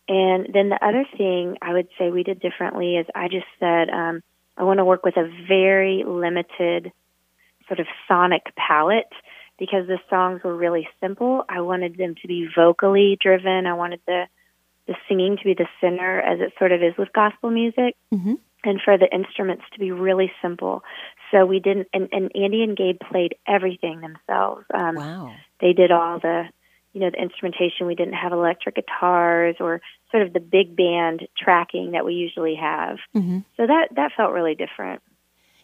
And 0.07 0.47
then 0.53 0.69
the 0.69 0.83
other 0.85 1.05
thing 1.17 1.57
I 1.61 1.73
would 1.73 1.87
say 1.97 2.11
we 2.11 2.23
did 2.23 2.39
differently 2.39 2.97
is 2.97 3.07
I 3.15 3.27
just 3.27 3.47
said 3.59 3.89
um, 3.89 4.21
I 4.59 4.63
want 4.63 4.79
to 4.79 4.85
work 4.85 5.03
with 5.05 5.17
a 5.17 5.27
very 5.47 6.03
limited 6.05 6.91
sort 7.67 7.79
of 7.79 7.87
sonic 8.07 8.53
palette 8.55 9.11
because 9.57 9.87
the 9.87 9.99
songs 10.09 10.41
were 10.43 10.55
really 10.55 10.87
simple. 11.01 11.45
I 11.49 11.61
wanted 11.61 11.97
them 11.97 12.15
to 12.21 12.27
be 12.27 12.47
vocally 12.55 13.17
driven. 13.21 13.65
I 13.65 13.73
wanted 13.73 14.01
the 14.05 14.25
the 14.87 14.95
singing 15.07 15.37
to 15.37 15.43
be 15.43 15.53
the 15.53 15.67
center 15.79 16.19
as 16.19 16.39
it 16.39 16.51
sort 16.57 16.71
of 16.71 16.81
is 16.81 16.97
with 16.97 17.13
gospel 17.13 17.49
music 17.51 17.95
hmm 18.13 18.35
and 18.65 18.81
for 18.83 18.97
the 18.97 19.07
instruments 19.15 19.63
to 19.71 19.79
be 19.79 19.89
really 19.89 20.29
simple. 20.41 20.83
So 21.31 21.45
we 21.45 21.61
didn't 21.61 21.87
and, 21.93 22.09
and 22.11 22.29
Andy 22.35 22.61
and 22.61 22.75
Gabe 22.75 22.99
played 22.99 23.35
everything 23.47 24.01
themselves. 24.01 24.65
Um 24.73 24.95
Wow. 24.95 25.31
they 25.61 25.71
did 25.73 25.91
all 25.91 26.19
the 26.19 26.49
you 26.93 27.01
know 27.01 27.09
the 27.09 27.21
instrumentation 27.21 27.87
we 27.87 27.95
didn't 27.95 28.13
have 28.13 28.31
electric 28.31 28.75
guitars 28.75 29.55
or 29.59 29.81
sort 30.11 30.23
of 30.23 30.33
the 30.33 30.39
big 30.39 30.75
band 30.75 31.27
tracking 31.37 31.91
that 31.91 32.05
we 32.05 32.13
usually 32.13 32.55
have 32.55 32.97
hmm 33.13 33.39
so 33.57 33.67
that 33.67 33.89
that 33.95 34.11
felt 34.17 34.31
really 34.33 34.55
different 34.55 35.01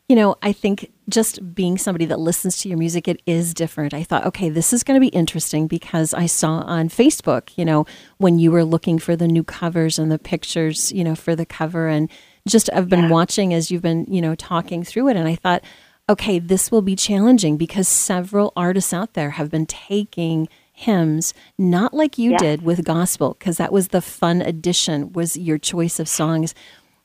You 0.08 0.16
know, 0.16 0.36
I 0.44 0.54
think 0.54 0.92
just 1.10 1.40
being 1.56 1.80
somebody 1.80 2.06
that 2.06 2.20
listens 2.20 2.58
to 2.58 2.70
your 2.70 2.78
music, 2.78 3.08
it 3.08 3.24
is 3.26 3.56
different. 3.56 3.92
I 3.92 4.04
thought, 4.04 4.24
okay, 4.28 4.50
this 4.52 4.72
is 4.72 4.84
going 4.84 4.98
to 5.02 5.02
be 5.02 5.18
interesting 5.22 5.66
because 5.66 6.14
I 6.14 6.28
saw 6.28 6.62
on 6.78 6.90
Facebook, 6.90 7.50
you 7.58 7.66
know, 7.66 7.88
when 8.20 8.38
you 8.38 8.52
were 8.52 8.64
looking 8.64 9.00
for 9.00 9.16
the 9.16 9.28
new 9.28 9.44
covers 9.44 9.98
and 9.98 10.12
the 10.12 10.20
pictures, 10.20 10.92
you 10.92 11.04
know, 11.04 11.16
for 11.16 11.36
the 11.36 11.46
cover. 11.60 11.88
And 11.88 12.08
just 12.48 12.70
I've 12.72 12.88
been 12.88 13.10
Yeah. 13.10 13.18
watching 13.18 13.52
as 13.52 13.72
you've 13.72 13.82
been, 13.82 14.06
you 14.08 14.22
know, 14.22 14.36
talking 14.36 14.84
through 14.86 15.08
it. 15.10 15.18
And 15.18 15.28
I 15.28 15.34
thought, 15.44 15.64
okay, 16.08 16.38
this 16.38 16.70
will 16.72 16.84
be 16.84 16.96
challenging 16.96 17.58
because 17.58 17.88
several 17.88 18.54
artists 18.56 18.94
out 18.94 19.14
there 19.16 19.32
have 19.32 19.50
been 19.50 19.66
taking 19.66 20.48
hymns 20.76 21.34
not 21.58 21.94
like 21.94 22.18
you 22.18 22.38
did 22.38 22.62
with 22.62 22.84
gospel 22.86 23.36
because 23.40 23.58
that 23.58 23.72
was 23.72 23.88
the 23.88 24.02
fun 24.02 24.42
addition 24.42 25.12
was 25.14 25.38
your 25.38 25.58
choice 25.58 26.00
of 26.00 26.08
songs 26.08 26.54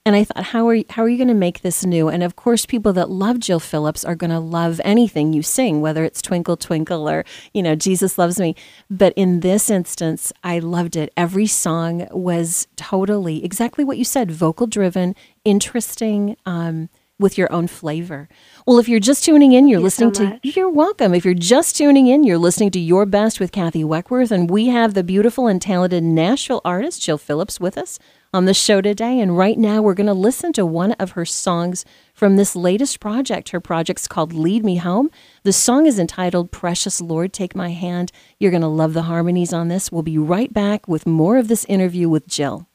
and 0.07 0.17
I 0.17 0.25
thought, 0.25 0.45
how 0.45 0.67
are 0.67 0.75
you, 0.75 0.85
how 0.89 1.03
are 1.03 1.09
you 1.11 1.19
going 1.19 1.29
to 1.29 1.35
make 1.35 1.61
this 1.61 1.85
new? 1.85 2.09
And 2.09 2.23
of 2.23 2.35
course, 2.35 2.65
people 2.65 2.95
that 2.95 3.11
love 3.11 3.39
Jill 3.39 3.61
Phillips 3.61 4.03
are 4.03 4.15
going 4.15 4.31
to 4.31 4.41
love 4.41 4.81
anything 4.83 5.35
you 5.35 5.43
sing, 5.43 5.83
whether 5.83 6.05
it's 6.05 6.23
Twinkle 6.23 6.57
Twinkle 6.57 7.09
or 7.09 7.25
you 7.53 7.63
know 7.63 7.75
Jesus 7.75 8.17
Loves 8.17 8.41
Me. 8.41 8.57
But 8.91 9.13
in 9.15 9.41
this 9.41 9.69
instance, 9.69 10.33
I 10.43 10.59
loved 10.59 10.97
it. 10.97 11.13
Every 11.19 11.47
song 11.47 12.09
was 12.13 12.67
totally 12.77 13.45
exactly 13.45 13.85
what 13.85 13.99
you 13.99 14.05
said: 14.05 14.31
vocal 14.31 14.67
driven, 14.67 15.15
interesting. 15.45 16.37
Um, 16.47 16.89
with 17.21 17.39
your 17.39 17.53
own 17.53 17.67
flavor. 17.67 18.29
Well, 18.67 18.79
if 18.79 18.89
you're 18.89 18.99
just 18.99 19.25
tuning 19.25 19.53
in, 19.53 19.69
you're 19.69 19.77
Thank 19.77 19.83
you 19.99 20.07
listening 20.07 20.15
so 20.15 20.39
to 20.39 20.49
you're 20.49 20.71
welcome. 20.71 21.15
If 21.15 21.25
you're 21.25 21.35
just 21.35 21.77
tuning 21.77 22.09
in, 22.09 22.25
you're 22.25 22.39
listening 22.39 22.71
to 22.73 22.81
Your 22.81 23.07
Best 23.07 23.39
with 23.39 23.53
Kathy 23.53 23.85
Weckworth, 23.85 24.33
and 24.33 24.51
we 24.51 24.67
have 24.67 24.95
the 24.95 25.05
beautiful 25.05 25.47
and 25.47 25.61
talented 25.61 26.03
Nashville 26.03 26.61
artist 26.65 27.03
Jill 27.03 27.19
Phillips 27.19 27.61
with 27.61 27.79
us 27.79 27.99
on 28.33 28.45
the 28.45 28.55
show 28.55 28.81
today. 28.81 29.19
And 29.21 29.37
right 29.37 29.59
now, 29.59 29.83
we're 29.83 29.95
going 29.95 30.07
to 30.07 30.13
listen 30.15 30.53
to 30.55 30.65
one 30.65 30.93
of 30.93 31.13
her 31.13 31.25
songs 31.25 31.85
from 32.15 32.37
this 32.37 32.55
latest 32.55 33.01
project. 33.01 33.51
Her 33.51 33.61
project's 33.61 34.07
called 34.07 34.33
Lead 34.33 34.65
Me 34.65 34.77
Home. 34.77 35.11
The 35.43 35.53
song 35.53 35.87
is 35.87 35.99
entitled 35.99 36.53
Precious 36.53 37.01
Lord, 37.01 37.33
Take 37.33 37.55
My 37.55 37.71
Hand. 37.71 38.13
You're 38.39 38.53
going 38.53 38.61
to 38.63 38.69
love 38.69 38.95
the 38.95 39.03
harmonies 39.03 39.53
on 39.53 39.69
this. 39.69 39.91
We'll 39.91 40.03
be 40.03 40.19
right 40.19 40.53
back 40.53 40.87
with 40.87 41.07
more 41.07 41.39
of 41.39 41.49
this 41.49 41.65
interview 41.67 42.09
with 42.09 42.27
Jill. 42.27 42.69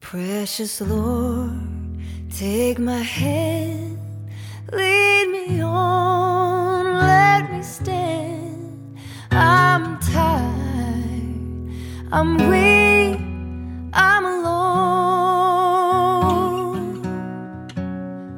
Precious 0.00 0.80
Lord, 0.80 1.50
Take 2.38 2.78
my 2.78 3.00
hand, 3.00 3.98
lead 4.70 5.26
me 5.30 5.62
on, 5.62 6.98
let 6.98 7.50
me 7.50 7.62
stand. 7.62 8.98
I'm 9.30 9.98
tired, 10.00 11.70
I'm 12.12 12.36
weak, 12.50 13.18
I'm 13.94 14.26
alone. 14.26 14.60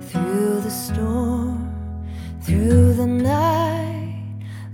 Through 0.03 0.61
the 0.61 0.71
storm, 0.71 1.75
through 2.41 2.93
the 2.95 3.07
night, 3.09 4.23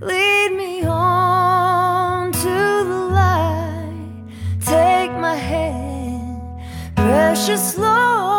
lead 0.03 0.53
me 0.53 0.85
on 0.85 2.31
to 2.31 2.85
the 2.91 3.09
light. 3.11 4.23
Take 4.61 5.13
my 5.13 5.35
hand, 5.35 6.61
precious 6.95 7.79
Lord. 7.79 8.34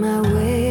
My 0.00 0.20
way 0.20 0.63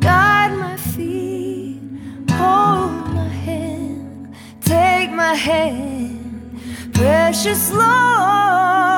Guide 0.00 0.54
my 0.58 0.76
feet, 0.76 1.80
hold 2.30 2.92
my 3.14 3.28
hand, 3.46 4.34
take 4.60 5.10
my 5.10 5.34
hand. 5.34 6.60
Precious 6.92 7.72
Lord, 7.72 8.93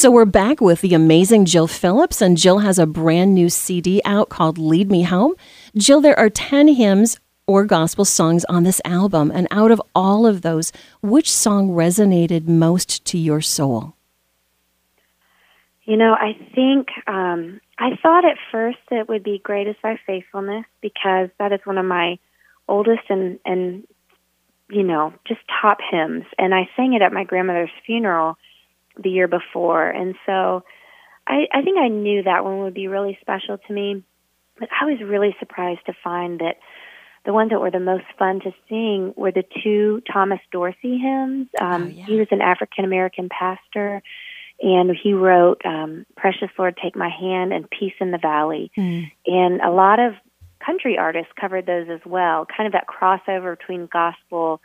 So 0.00 0.10
we're 0.10 0.24
back 0.24 0.62
with 0.62 0.80
the 0.80 0.94
amazing 0.94 1.44
Jill 1.44 1.66
Phillips, 1.66 2.22
and 2.22 2.38
Jill 2.38 2.60
has 2.60 2.78
a 2.78 2.86
brand 2.86 3.34
new 3.34 3.50
CD 3.50 4.00
out 4.06 4.30
called 4.30 4.56
Lead 4.56 4.90
Me 4.90 5.02
Home. 5.02 5.34
Jill, 5.76 6.00
there 6.00 6.18
are 6.18 6.30
10 6.30 6.68
hymns 6.68 7.20
or 7.46 7.66
gospel 7.66 8.06
songs 8.06 8.46
on 8.46 8.62
this 8.62 8.80
album, 8.86 9.30
and 9.30 9.46
out 9.50 9.70
of 9.70 9.82
all 9.94 10.26
of 10.26 10.40
those, 10.40 10.72
which 11.02 11.30
song 11.30 11.68
resonated 11.68 12.48
most 12.48 13.04
to 13.04 13.18
your 13.18 13.42
soul? 13.42 13.94
You 15.84 15.98
know, 15.98 16.14
I 16.14 16.32
think 16.54 16.88
um, 17.06 17.60
I 17.78 17.90
thought 18.02 18.24
at 18.24 18.38
first 18.50 18.78
it 18.90 19.06
would 19.06 19.22
be 19.22 19.38
"Great 19.38 19.68
is 19.68 19.76
Thy 19.82 20.00
Faithfulness" 20.06 20.64
because 20.80 21.28
that 21.38 21.52
is 21.52 21.60
one 21.64 21.76
of 21.76 21.84
my 21.84 22.18
oldest 22.68 23.02
and 23.10 23.38
and 23.44 23.86
you 24.70 24.82
know 24.82 25.12
just 25.28 25.40
top 25.60 25.76
hymns, 25.90 26.24
and 26.38 26.54
I 26.54 26.70
sang 26.74 26.94
it 26.94 27.02
at 27.02 27.12
my 27.12 27.24
grandmother's 27.24 27.68
funeral 27.84 28.38
the 28.96 29.10
year 29.10 29.28
before, 29.28 29.88
and 29.88 30.14
so 30.26 30.64
I, 31.26 31.46
I 31.52 31.62
think 31.62 31.78
I 31.78 31.88
knew 31.88 32.22
that 32.24 32.44
one 32.44 32.60
would 32.60 32.74
be 32.74 32.88
really 32.88 33.18
special 33.20 33.58
to 33.58 33.72
me. 33.72 34.02
But 34.58 34.68
I 34.78 34.84
was 34.84 35.00
really 35.00 35.34
surprised 35.38 35.80
to 35.86 35.94
find 36.04 36.40
that 36.40 36.56
the 37.24 37.32
ones 37.32 37.50
that 37.50 37.60
were 37.60 37.70
the 37.70 37.80
most 37.80 38.04
fun 38.18 38.40
to 38.40 38.52
sing 38.68 39.14
were 39.16 39.32
the 39.32 39.44
two 39.62 40.02
Thomas 40.10 40.40
Dorsey 40.52 40.98
hymns. 40.98 41.48
Um, 41.60 41.82
Oh, 41.82 41.86
yeah. 41.86 42.06
He 42.06 42.16
was 42.16 42.28
an 42.30 42.40
African 42.40 42.84
American 42.84 43.28
pastor, 43.28 44.02
and 44.62 44.96
he 45.02 45.14
wrote 45.14 45.60
um, 45.64 46.04
"Precious 46.16 46.50
Lord, 46.58 46.78
Take 46.82 46.96
My 46.96 47.08
Hand" 47.10 47.52
and 47.52 47.68
"Peace 47.70 47.94
in 48.00 48.10
the 48.10 48.18
Valley." 48.18 48.70
And 49.26 49.60
a 49.60 49.70
lot 49.70 49.98
of 49.98 50.14
country 50.64 50.98
artists 50.98 51.32
covered 51.40 51.64
those 51.66 51.88
as 51.88 52.00
well. 52.04 52.46
Kind 52.46 52.66
of 52.66 52.72
that 52.72 52.86
crossover 52.86 53.56
between 53.58 53.86
gospel 53.86 54.60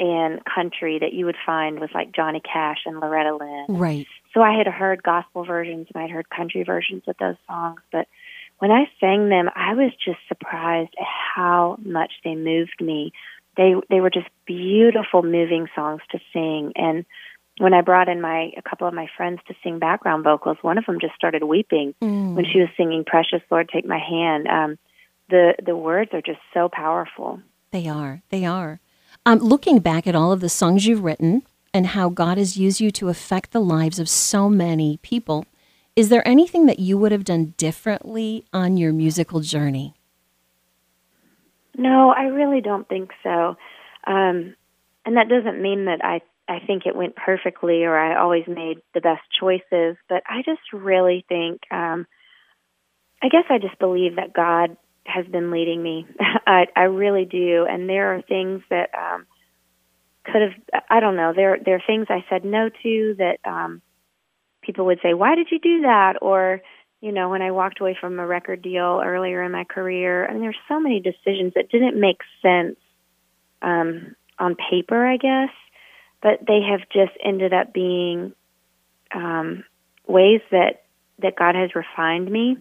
and 0.00 0.40
country 0.44 0.98
that 0.98 1.12
you 1.12 1.26
would 1.26 1.36
find 1.44 1.78
with 1.78 1.90
like 1.94 2.12
Johnny 2.12 2.40
Cash 2.40 2.78
and 2.86 2.98
Loretta 2.98 3.36
Lynn. 3.36 3.66
Right. 3.68 4.06
So 4.34 4.40
I 4.40 4.56
had 4.56 4.66
heard 4.66 5.02
gospel 5.02 5.44
versions 5.44 5.88
and 5.94 6.02
I'd 6.02 6.10
heard 6.10 6.28
country 6.30 6.64
versions 6.64 7.02
of 7.06 7.16
those 7.20 7.36
songs, 7.46 7.80
but 7.92 8.08
when 8.58 8.70
I 8.70 8.90
sang 9.00 9.28
them, 9.28 9.48
I 9.54 9.74
was 9.74 9.90
just 10.04 10.18
surprised 10.28 10.94
at 10.98 11.06
how 11.34 11.78
much 11.82 12.12
they 12.24 12.34
moved 12.34 12.80
me. 12.80 13.12
They 13.56 13.74
they 13.88 14.00
were 14.00 14.10
just 14.10 14.28
beautiful, 14.46 15.22
moving 15.22 15.66
songs 15.74 16.02
to 16.12 16.18
sing. 16.32 16.72
And 16.76 17.04
when 17.58 17.74
I 17.74 17.80
brought 17.80 18.08
in 18.08 18.20
my 18.20 18.52
a 18.56 18.62
couple 18.62 18.86
of 18.86 18.94
my 18.94 19.08
friends 19.16 19.40
to 19.48 19.54
sing 19.62 19.78
background 19.78 20.24
vocals, 20.24 20.58
one 20.62 20.78
of 20.78 20.86
them 20.86 21.00
just 21.00 21.14
started 21.14 21.42
weeping 21.42 21.94
when 22.34 22.44
she 22.44 22.60
was 22.60 22.68
singing 22.76 23.04
"Precious 23.04 23.42
Lord, 23.50 23.68
Take 23.68 23.86
My 23.86 23.98
Hand." 23.98 24.46
Um, 24.46 24.78
the 25.30 25.54
the 25.64 25.76
words 25.76 26.10
are 26.12 26.22
just 26.22 26.40
so 26.52 26.68
powerful. 26.70 27.40
They 27.70 27.88
are. 27.88 28.22
They 28.28 28.44
are. 28.44 28.80
Um, 29.26 29.38
looking 29.38 29.80
back 29.80 30.06
at 30.06 30.14
all 30.14 30.32
of 30.32 30.40
the 30.40 30.48
songs 30.48 30.86
you've 30.86 31.04
written 31.04 31.42
and 31.74 31.88
how 31.88 32.08
God 32.08 32.38
has 32.38 32.56
used 32.56 32.80
you 32.80 32.90
to 32.92 33.08
affect 33.08 33.52
the 33.52 33.60
lives 33.60 33.98
of 33.98 34.08
so 34.08 34.48
many 34.48 34.98
people, 35.02 35.44
is 35.94 36.08
there 36.08 36.26
anything 36.26 36.66
that 36.66 36.78
you 36.78 36.96
would 36.96 37.12
have 37.12 37.24
done 37.24 37.54
differently 37.56 38.44
on 38.52 38.76
your 38.76 38.92
musical 38.92 39.40
journey? 39.40 39.94
No, 41.76 42.10
I 42.10 42.24
really 42.24 42.60
don't 42.60 42.88
think 42.88 43.10
so. 43.22 43.56
Um, 44.06 44.54
and 45.04 45.16
that 45.16 45.28
doesn't 45.28 45.60
mean 45.60 45.86
that 45.86 46.04
I 46.04 46.20
I 46.48 46.58
think 46.66 46.84
it 46.84 46.96
went 46.96 47.14
perfectly 47.14 47.84
or 47.84 47.96
I 47.96 48.20
always 48.20 48.44
made 48.48 48.82
the 48.92 49.00
best 49.00 49.22
choices, 49.38 49.96
but 50.08 50.22
I 50.28 50.42
just 50.44 50.72
really 50.72 51.24
think 51.28 51.60
um 51.70 52.06
I 53.22 53.28
guess 53.28 53.44
I 53.50 53.58
just 53.58 53.78
believe 53.78 54.16
that 54.16 54.32
God 54.32 54.76
has 55.06 55.26
been 55.26 55.50
leading 55.50 55.82
me. 55.82 56.06
I 56.46 56.66
I 56.76 56.82
really 56.82 57.24
do 57.24 57.66
and 57.68 57.88
there 57.88 58.14
are 58.14 58.22
things 58.22 58.62
that 58.70 58.90
um 58.94 59.26
could 60.24 60.42
have 60.42 60.82
I 60.88 61.00
don't 61.00 61.16
know. 61.16 61.32
There 61.34 61.58
there 61.64 61.76
are 61.76 61.82
things 61.86 62.06
I 62.08 62.24
said 62.28 62.44
no 62.44 62.68
to 62.82 63.14
that 63.18 63.38
um 63.44 63.82
people 64.62 64.86
would 64.86 65.00
say, 65.02 65.14
"Why 65.14 65.34
did 65.34 65.48
you 65.50 65.58
do 65.58 65.82
that?" 65.82 66.16
or 66.22 66.60
you 67.00 67.12
know, 67.12 67.30
when 67.30 67.40
I 67.40 67.50
walked 67.50 67.80
away 67.80 67.96
from 67.98 68.18
a 68.18 68.26
record 68.26 68.60
deal 68.60 69.00
earlier 69.02 69.42
in 69.42 69.52
my 69.52 69.64
career, 69.64 70.26
I 70.28 70.32
mean 70.32 70.42
there's 70.42 70.56
so 70.68 70.78
many 70.78 71.00
decisions 71.00 71.54
that 71.54 71.70
didn't 71.70 71.98
make 71.98 72.20
sense 72.42 72.76
um 73.62 74.14
on 74.38 74.56
paper, 74.70 75.06
I 75.06 75.16
guess, 75.16 75.50
but 76.22 76.40
they 76.46 76.60
have 76.62 76.80
just 76.92 77.12
ended 77.24 77.52
up 77.52 77.72
being 77.72 78.32
um 79.14 79.64
ways 80.06 80.40
that 80.50 80.82
that 81.20 81.36
God 81.36 81.54
has 81.54 81.74
refined 81.74 82.30
me 82.30 82.56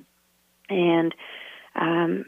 and 0.69 1.13
um 1.79 2.25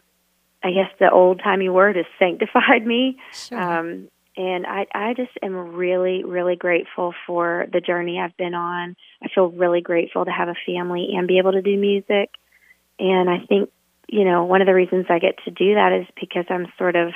I 0.63 0.71
guess 0.71 0.91
the 0.99 1.09
old 1.09 1.41
timey 1.43 1.69
word 1.69 1.97
is 1.97 2.05
sanctified 2.19 2.85
me. 2.85 3.17
Sure. 3.33 3.59
Um, 3.59 4.07
and 4.37 4.65
I, 4.65 4.87
I 4.93 5.13
just 5.13 5.31
am 5.41 5.75
really, 5.75 6.23
really 6.23 6.55
grateful 6.55 7.13
for 7.27 7.67
the 7.71 7.81
journey 7.81 8.19
I've 8.19 8.35
been 8.37 8.53
on. 8.53 8.95
I 9.21 9.27
feel 9.33 9.49
really 9.49 9.81
grateful 9.81 10.23
to 10.23 10.31
have 10.31 10.47
a 10.47 10.55
family 10.65 11.09
and 11.15 11.27
be 11.27 11.37
able 11.37 11.51
to 11.51 11.61
do 11.61 11.77
music. 11.77 12.31
And 12.97 13.29
I 13.29 13.39
think, 13.45 13.69
you 14.07 14.23
know, 14.23 14.45
one 14.45 14.61
of 14.61 14.67
the 14.67 14.73
reasons 14.73 15.07
I 15.09 15.19
get 15.19 15.37
to 15.45 15.51
do 15.51 15.75
that 15.75 15.91
is 15.91 16.07
because 16.19 16.45
I'm 16.49 16.67
sort 16.77 16.95
of 16.95 17.11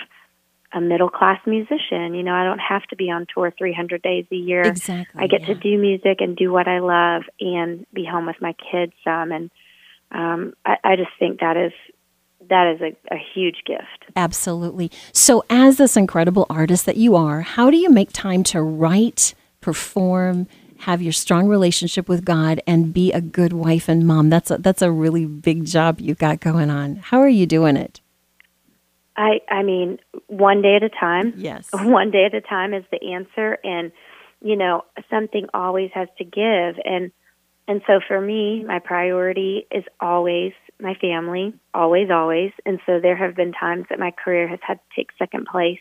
a 0.74 0.82
middle 0.82 1.10
class 1.10 1.40
musician. 1.46 2.16
You 2.16 2.24
know, 2.24 2.34
I 2.34 2.44
don't 2.44 2.60
have 2.60 2.84
to 2.88 2.98
be 2.98 3.10
on 3.10 3.28
tour 3.34 3.54
300 3.58 4.02
days 4.02 4.26
a 4.32 4.36
year. 4.36 4.64
exactly. 4.64 5.24
I 5.24 5.28
get 5.28 5.42
yeah. 5.42 5.48
to 5.48 5.56
do 5.56 5.78
music 5.78 6.18
and 6.20 6.36
do 6.36 6.52
what 6.52 6.68
I 6.68 6.80
love 6.80 7.24
and 7.40 7.86
be 7.94 8.04
home 8.04 8.26
with 8.26 8.42
my 8.42 8.56
kids 8.72 8.92
some. 9.06 9.32
And 9.32 9.52
um, 10.12 10.54
I, 10.66 10.78
I 10.84 10.96
just 10.98 11.12
think 11.18 11.40
that 11.40 11.56
is 11.56 11.72
that 12.50 12.76
is 12.76 12.82
a, 12.82 13.14
a 13.14 13.18
huge 13.34 13.64
gift. 13.66 14.12
Absolutely. 14.16 14.92
So, 15.12 15.44
as 15.50 15.78
this 15.78 15.98
incredible 15.98 16.46
artist 16.50 16.86
that 16.86 16.98
you 16.98 17.16
are, 17.16 17.42
how 17.42 17.70
do 17.70 17.78
you 17.78 17.90
make 17.90 18.12
time 18.12 18.44
to 18.46 18.62
write, 18.62 19.34
perform, 19.62 20.48
have 20.80 21.02
your 21.02 21.14
strong 21.14 21.48
relationship 21.48 22.08
with 22.10 22.26
God, 22.26 22.62
and 22.68 22.94
be 22.94 23.12
a 23.12 23.22
good 23.22 23.54
wife 23.54 23.90
and 23.90 24.06
mom? 24.06 24.30
That's 24.30 24.52
a, 24.52 24.58
that's 24.58 24.82
a 24.82 24.92
really 24.92 25.26
big 25.26 25.66
job 25.66 26.00
you've 26.00 26.18
got 26.18 26.40
going 26.40 26.70
on. 26.70 26.98
How 26.98 27.20
are 27.20 27.30
you 27.30 27.46
doing 27.46 27.78
it? 27.78 28.02
I 29.18 29.40
I 29.50 29.64
mean, 29.64 30.00
one 30.28 30.62
day 30.62 30.76
at 30.76 30.84
a 30.84 30.90
time. 30.90 31.34
Yes. 31.38 31.70
One 31.74 32.12
day 32.12 32.26
at 32.26 32.34
a 32.34 32.42
time 32.42 32.74
is 32.74 32.84
the 32.92 33.14
answer 33.14 33.58
and 33.64 33.92
you 34.42 34.56
know, 34.56 34.84
something 35.10 35.48
always 35.54 35.90
has 35.94 36.10
to 36.18 36.24
give 36.24 36.76
and 36.84 37.12
and 37.68 37.82
so 37.88 38.00
for 38.08 38.22
me, 38.22 38.64
my 38.64 38.80
priority 38.80 39.66
is 39.72 39.84
always 40.00 40.54
my 40.80 40.96
family, 40.96 41.54
always 41.74 42.10
always. 42.10 42.52
And 42.66 42.80
so 42.86 43.00
there 43.00 43.16
have 43.16 43.36
been 43.36 43.54
times 43.54 43.86
that 43.90 44.00
my 44.00 44.12
career 44.12 44.48
has 44.48 44.60
had 44.62 44.76
to 44.76 44.96
take 44.96 45.10
second 45.18 45.48
place 45.48 45.80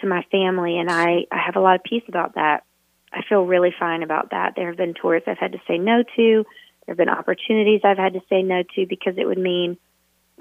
to 0.00 0.06
my 0.06 0.24
family 0.30 0.78
and 0.78 0.90
I 0.90 1.26
I 1.30 1.38
have 1.44 1.56
a 1.56 1.60
lot 1.60 1.76
of 1.76 1.84
peace 1.84 2.04
about 2.08 2.34
that. 2.34 2.64
I 3.12 3.22
feel 3.28 3.44
really 3.44 3.74
fine 3.78 4.02
about 4.02 4.30
that. 4.30 4.54
There 4.56 4.68
have 4.68 4.76
been 4.76 4.94
tours 4.94 5.22
I've 5.26 5.38
had 5.38 5.52
to 5.52 5.60
say 5.66 5.78
no 5.78 6.02
to. 6.02 6.44
There 6.86 6.92
have 6.92 6.96
been 6.96 7.08
opportunities 7.08 7.80
I've 7.84 7.98
had 7.98 8.14
to 8.14 8.22
say 8.28 8.42
no 8.42 8.62
to 8.76 8.86
because 8.86 9.14
it 9.18 9.26
would 9.26 9.38
mean 9.38 9.76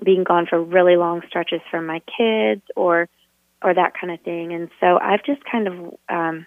being 0.04 0.24
gone 0.24 0.46
for 0.48 0.62
really 0.62 0.96
long 0.96 1.22
stretches 1.28 1.62
from 1.70 1.86
my 1.86 2.02
kids 2.18 2.62
or 2.76 3.10
or 3.62 3.74
that 3.74 3.94
kind 4.00 4.14
of 4.14 4.22
thing 4.22 4.54
and 4.54 4.70
so 4.80 4.98
i've 5.02 5.24
just 5.24 5.42
kind 5.44 5.68
of 5.68 5.74
um 6.08 6.46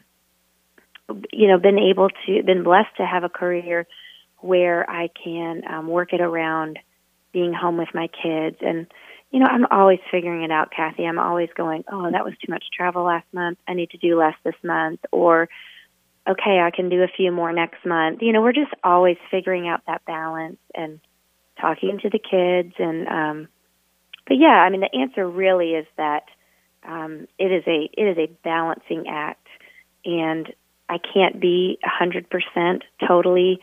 you 1.33 1.49
know 1.49 1.59
been 1.59 1.79
able 1.79 2.09
to 2.09 2.43
been 2.43 2.63
blessed 2.63 2.97
to 2.97 3.05
have 3.07 3.25
a 3.25 3.29
career 3.29 3.87
where 4.39 4.89
i 4.89 5.09
can 5.23 5.63
um 5.69 5.87
work 5.87 6.13
it 6.13 6.21
around 6.21 6.79
being 7.33 7.53
home 7.53 7.77
with 7.77 7.95
my 7.95 8.09
kids. 8.09 8.57
And 8.61 8.87
you 9.33 9.41
know 9.41 9.47
i'm 9.47 9.67
always 9.71 9.99
figuring 10.11 10.43
it 10.43 10.51
out 10.53 10.71
kathy. 10.71 11.05
I'm 11.05 11.19
always 11.19 11.49
going 11.57 11.85
oh 11.91 12.11
that 12.11 12.25
was 12.25 12.35
too 12.35 12.53
much 12.53 12.65
travel 12.77 13.05
last 13.05 13.27
month. 13.33 13.59
I 13.67 13.75
need 13.75 13.91
to 13.91 13.99
do 13.99 14.17
less 14.19 14.35
this 14.45 14.55
month. 14.63 15.01
Or 15.11 15.49
okay 16.29 16.61
i 16.61 16.71
can 16.71 16.89
do 16.89 17.03
a 17.03 17.09
few 17.09 17.33
more 17.33 17.53
next 17.53 17.85
month. 17.85 18.23
You 18.23 18.33
know 18.33 18.43
we're 18.43 18.53
just 18.53 18.73
always 18.85 19.17
figuring 19.31 19.67
out 19.69 19.83
that 19.87 20.05
balance 20.05 20.59
and 20.75 21.01
talking 21.61 21.99
to 22.03 22.11
the 22.11 22.19
kids. 22.19 22.75
And 22.79 23.09
um 23.09 23.49
but 24.29 24.37
yeah 24.37 24.63
i 24.63 24.71
mean 24.71 24.83
the 24.83 24.95
answer 24.95 25.29
really 25.29 25.71
is 25.73 25.87
that 25.97 26.25
um 26.87 27.27
it 27.39 27.51
is 27.51 27.65
a 27.67 27.91
it 27.97 28.05
is 28.05 28.19
a 28.19 28.31
balancing 28.45 29.07
act. 29.09 29.47
And 30.05 30.53
i 30.91 30.99
can't 30.99 31.41
be 31.41 31.79
a 31.83 31.89
hundred 31.89 32.29
percent 32.29 32.85
totally 33.09 33.61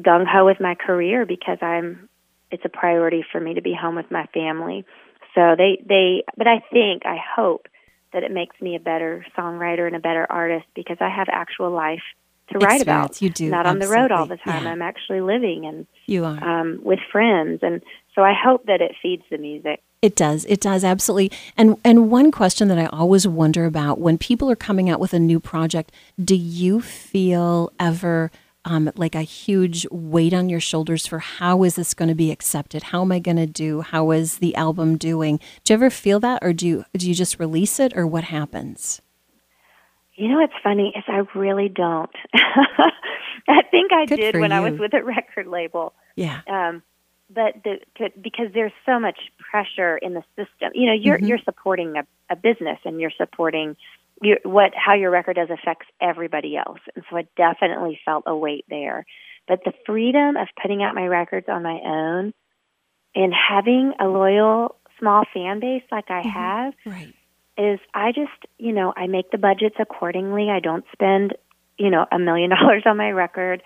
gung 0.00 0.26
ho 0.26 0.46
with 0.46 0.60
my 0.60 0.74
career 0.74 1.26
because 1.26 1.58
i'm 1.60 2.08
it's 2.50 2.64
a 2.64 2.68
priority 2.68 3.24
for 3.30 3.40
me 3.40 3.54
to 3.54 3.62
be 3.62 3.74
home 3.74 3.94
with 3.96 4.10
my 4.10 4.26
family 4.34 4.84
so 5.34 5.54
they 5.56 5.82
they 5.88 6.24
but 6.36 6.46
i 6.46 6.62
think 6.72 7.02
i 7.06 7.16
hope 7.36 7.68
that 8.12 8.22
it 8.22 8.30
makes 8.32 8.56
me 8.60 8.74
a 8.76 8.80
better 8.80 9.24
songwriter 9.36 9.86
and 9.86 9.94
a 9.96 10.00
better 10.00 10.26
artist 10.30 10.66
because 10.74 10.96
i 11.00 11.08
have 11.08 11.26
actual 11.30 11.70
life 11.70 12.02
to 12.50 12.58
write 12.58 12.80
about 12.80 13.20
you 13.20 13.28
do, 13.28 13.50
not 13.50 13.66
on 13.66 13.78
the 13.78 13.88
road 13.88 14.10
all 14.10 14.24
the 14.26 14.38
time 14.38 14.64
Yeah. 14.64 14.70
i'm 14.70 14.80
actually 14.82 15.20
living 15.20 15.66
and 15.66 15.86
You 16.06 16.24
are. 16.24 16.42
um, 16.42 16.80
with 16.82 17.00
friends, 17.12 17.60
and 17.62 17.82
so 18.14 18.22
I 18.22 18.32
hope 18.32 18.64
that 18.66 18.80
it 18.80 18.92
feeds 19.02 19.22
the 19.30 19.36
music. 19.36 19.82
It 20.00 20.16
does. 20.16 20.44
It 20.46 20.60
does 20.60 20.82
absolutely. 20.82 21.30
And 21.58 21.76
and 21.84 22.10
one 22.10 22.30
question 22.32 22.68
that 22.68 22.78
I 22.78 22.86
always 22.86 23.28
wonder 23.28 23.66
about 23.66 23.98
when 24.00 24.16
people 24.16 24.50
are 24.50 24.56
coming 24.56 24.88
out 24.88 24.98
with 24.98 25.12
a 25.12 25.18
new 25.18 25.38
project, 25.40 25.92
do 26.24 26.34
you 26.34 26.80
feel 26.80 27.70
ever 27.78 28.30
um, 28.68 28.90
like 28.96 29.14
a 29.14 29.22
huge 29.22 29.86
weight 29.90 30.34
on 30.34 30.48
your 30.50 30.60
shoulders 30.60 31.06
for 31.06 31.18
how 31.20 31.64
is 31.64 31.74
this 31.76 31.94
going 31.94 32.10
to 32.10 32.14
be 32.14 32.30
accepted? 32.30 32.82
How 32.84 33.00
am 33.02 33.10
I 33.10 33.18
going 33.18 33.38
to 33.38 33.46
do? 33.46 33.80
How 33.80 34.10
is 34.10 34.38
the 34.38 34.54
album 34.56 34.98
doing? 34.98 35.40
Do 35.64 35.72
you 35.72 35.74
ever 35.74 35.90
feel 35.90 36.20
that, 36.20 36.40
or 36.42 36.52
do 36.52 36.66
you 36.66 36.84
do 36.96 37.08
you 37.08 37.14
just 37.14 37.40
release 37.40 37.80
it, 37.80 37.96
or 37.96 38.06
what 38.06 38.24
happens? 38.24 39.00
You 40.14 40.28
know 40.28 40.40
what's 40.40 40.52
funny 40.62 40.92
is 40.96 41.04
I 41.08 41.22
really 41.38 41.68
don't. 41.68 42.10
I 43.48 43.62
think 43.70 43.92
I 43.92 44.04
Good 44.06 44.16
did 44.16 44.36
when 44.36 44.52
I 44.52 44.60
was 44.60 44.78
with 44.78 44.92
a 44.92 45.02
record 45.04 45.46
label, 45.46 45.94
Yeah. 46.16 46.40
um, 46.48 46.82
but 47.30 47.54
the, 47.64 47.78
to, 47.96 48.10
because 48.20 48.48
there's 48.52 48.72
so 48.84 48.98
much 49.00 49.18
pressure 49.38 49.96
in 49.96 50.14
the 50.14 50.22
system. 50.36 50.70
You 50.74 50.86
know, 50.86 50.92
you're 50.92 51.18
Mhm. 51.18 51.28
you're 51.28 51.38
supporting 51.44 51.96
a, 51.96 52.04
a 52.30 52.36
business, 52.36 52.78
and 52.84 53.00
you're 53.00 53.12
supporting 53.16 53.76
your, 54.22 54.38
what 54.44 54.72
how 54.74 54.94
your 54.94 55.10
record 55.10 55.36
does 55.36 55.48
affects 55.50 55.86
everybody 56.00 56.56
else, 56.56 56.80
and 56.94 57.04
so 57.10 57.16
I 57.16 57.26
definitely 57.36 58.00
felt 58.04 58.24
a 58.26 58.36
weight 58.36 58.64
there. 58.68 59.06
But 59.46 59.60
the 59.64 59.72
freedom 59.86 60.36
of 60.36 60.48
putting 60.60 60.82
out 60.82 60.94
my 60.94 61.06
records 61.06 61.46
on 61.48 61.62
my 61.62 61.80
own 61.84 62.34
and 63.14 63.32
having 63.32 63.94
a 63.98 64.06
loyal 64.06 64.76
small 64.98 65.24
fan 65.32 65.60
base 65.60 65.82
like 65.90 66.10
I 66.10 66.20
mm-hmm. 66.20 66.28
have 66.28 66.74
Right. 66.84 67.14
is 67.56 67.80
I 67.94 68.12
just, 68.12 68.46
you 68.58 68.72
know, 68.72 68.92
I 68.96 69.06
make 69.06 69.30
the 69.30 69.38
budgets 69.38 69.76
accordingly. 69.80 70.50
I 70.50 70.60
don't 70.60 70.84
spend, 70.92 71.34
you 71.78 71.90
know, 71.90 72.04
a 72.12 72.18
million 72.18 72.50
dollars 72.60 72.82
on 72.84 72.96
my 72.96 73.10
record 73.10 73.62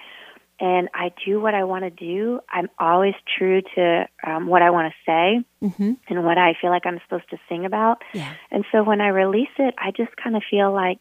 and 0.62 0.88
I 0.94 1.11
do 1.27 1.40
what 1.40 1.55
I 1.55 1.64
want 1.64 1.83
to 1.85 1.90
do. 1.90 2.38
I'm 2.48 2.70
always 2.79 3.14
true 3.37 3.61
to 3.75 4.07
um, 4.25 4.46
what 4.46 4.62
I 4.62 4.70
want 4.70 4.92
to 4.92 4.96
say 5.05 5.44
Mm-hmm. 5.66 5.92
and 6.09 6.25
what 6.25 6.38
I 6.38 6.55
feel 6.61 6.70
like 6.70 6.87
I'm 6.87 6.98
supposed 7.05 7.29
to 7.31 7.38
sing 7.48 7.64
about. 7.66 8.03
Yeah. 8.14 8.33
And 8.51 8.64
so 8.72 8.83
when 8.83 9.01
I 9.01 9.09
release 9.09 9.55
it, 9.59 9.75
I 9.79 9.90
just 9.90 10.16
kind 10.16 10.35
of 10.37 10.42
feel 10.51 10.72
like 10.72 10.98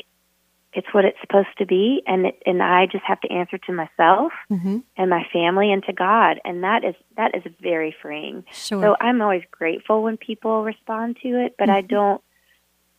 it's 0.74 0.88
what 0.94 1.04
it's 1.04 1.18
supposed 1.20 1.50
to 1.58 1.66
be 1.66 2.02
and 2.08 2.28
it, 2.28 2.42
and 2.46 2.62
I 2.64 2.86
just 2.86 3.04
have 3.06 3.20
to 3.22 3.32
answer 3.32 3.58
to 3.60 3.72
myself 3.74 4.32
Mm-hmm. 4.50 4.78
and 4.98 5.10
my 5.10 5.24
family 5.34 5.72
and 5.72 5.84
to 5.84 5.94
God 5.94 6.40
and 6.46 6.64
that 6.64 6.84
is 6.84 6.96
that 7.18 7.36
is 7.36 7.44
very 7.62 7.94
freeing. 8.02 8.44
Sure. 8.52 8.82
So 8.82 8.96
I'm 9.00 9.22
always 9.22 9.44
grateful 9.52 10.02
when 10.02 10.18
people 10.18 10.64
respond 10.64 11.18
to 11.24 11.30
it, 11.46 11.56
but 11.60 11.70
I 11.70 11.82
don't 11.82 12.22